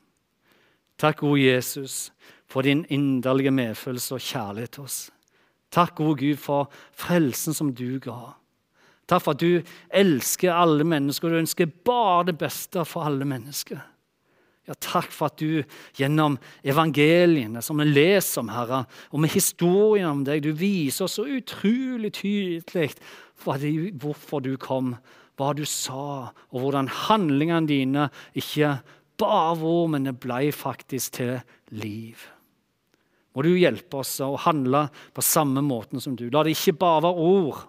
Takk, 1.00 1.24
gode 1.24 1.42
Jesus, 1.46 2.12
for 2.48 2.62
din 2.62 2.86
inderlige 2.90 3.52
medfølelse 3.52 4.16
og 4.16 4.22
kjærlighet 4.22 4.72
til 4.72 4.84
oss. 4.84 5.00
Takk, 5.74 5.96
gode 5.96 6.20
Gud, 6.20 6.38
for 6.38 6.70
frelsen 6.94 7.56
som 7.56 7.72
du 7.74 7.98
ga. 8.04 8.36
Takk 9.10 9.24
for 9.24 9.34
at 9.34 9.42
du 9.42 9.64
elsker 9.90 10.54
alle 10.54 10.86
mennesker, 10.88 11.28
og 11.28 11.34
du 11.34 11.42
ønsker 11.42 11.72
bare 11.86 12.30
det 12.30 12.38
beste 12.40 12.86
for 12.88 13.08
alle 13.08 13.26
mennesker. 13.28 13.82
Ja, 14.64 14.78
takk 14.80 15.10
for 15.12 15.28
at 15.28 15.42
du 15.42 15.64
gjennom 15.98 16.38
evangeliene 16.64 17.60
som 17.66 17.82
vi 17.82 17.90
leser 17.90 18.46
om, 18.46 18.52
Herre, 18.54 18.86
og 19.12 19.20
med 19.20 19.34
historien 19.34 20.08
om 20.08 20.22
deg, 20.24 20.46
du 20.46 20.54
viser 20.56 21.04
oss 21.04 21.18
så 21.20 21.26
utrolig 21.28 22.14
tydelig 22.16 22.94
hvorfor 23.44 24.40
du 24.46 24.54
kom, 24.62 24.94
hva 25.40 25.54
du 25.58 25.64
sa, 25.66 26.30
og 26.54 26.62
hvordan 26.62 26.90
handlingene 27.08 27.70
dine 27.70 28.08
ikke 28.38 28.76
bare 29.20 29.58
var, 29.60 29.90
men 29.94 30.08
det 30.08 30.16
ble 30.22 30.52
faktisk 30.56 31.18
til 31.20 31.36
liv. 31.74 32.22
Må 33.34 33.46
du 33.46 33.54
hjelpe 33.58 34.04
oss 34.04 34.20
å 34.22 34.36
handle 34.46 34.86
på 35.14 35.26
samme 35.26 35.64
måten 35.66 36.02
som 36.04 36.18
du. 36.18 36.28
La 36.30 36.44
det 36.46 36.54
ikke 36.54 36.78
bare 36.84 37.02
være 37.08 37.28
ord, 37.30 37.64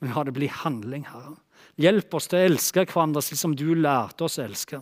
men 0.00 0.14
la 0.14 0.24
det 0.24 0.36
bli 0.36 0.48
handling, 0.62 1.04
Herre. 1.10 1.36
Hjelp 1.78 2.14
oss 2.16 2.26
til 2.30 2.40
å 2.40 2.46
elske 2.48 2.86
hverandre 2.88 3.22
slik 3.22 3.38
som 3.38 3.54
du 3.54 3.68
lærte 3.76 4.24
oss 4.26 4.38
å 4.40 4.46
elske. 4.46 4.80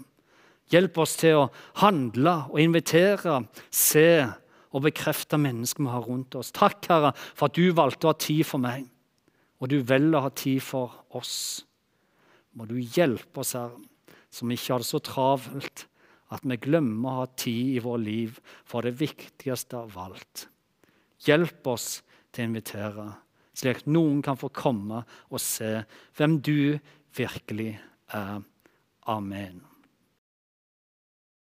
Hjelp 0.72 0.98
oss 1.02 1.14
til 1.20 1.42
å 1.42 1.48
handle 1.82 2.34
og 2.50 2.60
invitere, 2.62 3.40
se 3.70 4.08
og 4.76 4.84
bekrefte 4.84 5.38
mennesker 5.40 5.84
vi 5.84 5.92
har 5.92 6.06
rundt 6.06 6.34
oss. 6.38 6.52
Takk, 6.54 6.80
Herre, 6.90 7.12
for 7.36 7.48
at 7.48 7.58
du 7.58 7.70
valgte 7.76 8.08
å 8.08 8.12
ha 8.12 8.18
tid 8.20 8.44
for 8.48 8.62
meg, 8.62 8.86
og 9.60 9.70
du 9.72 9.78
velger 9.80 10.18
å 10.18 10.24
ha 10.26 10.32
tid 10.36 10.62
for 10.64 11.02
oss. 11.16 11.64
Må 12.56 12.66
du 12.68 12.76
hjelpe 12.78 13.42
oss, 13.42 13.54
Herre, 13.56 13.78
som 14.32 14.50
ikke 14.52 14.74
har 14.74 14.82
det 14.82 14.88
så 14.88 15.00
travelt 15.04 15.86
at 16.34 16.42
vi 16.44 16.58
glemmer 16.58 17.08
å 17.12 17.20
ha 17.22 17.28
tid 17.38 17.76
i 17.76 17.82
vårt 17.84 18.02
liv 18.02 18.40
for 18.66 18.84
det 18.84 18.96
viktigste 18.98 19.78
av 19.78 19.94
alt. 20.06 20.48
Hjelp 21.26 21.70
oss 21.70 22.00
til 22.34 22.44
å 22.44 22.48
invitere, 22.50 23.06
slik 23.56 23.84
at 23.84 23.88
noen 23.88 24.20
kan 24.24 24.38
få 24.40 24.50
komme 24.52 25.04
og 25.30 25.40
se 25.42 25.78
hvem 26.18 26.40
du 26.44 26.76
virkelig 27.16 27.72
er. 28.12 28.42
Amen. 29.06 29.62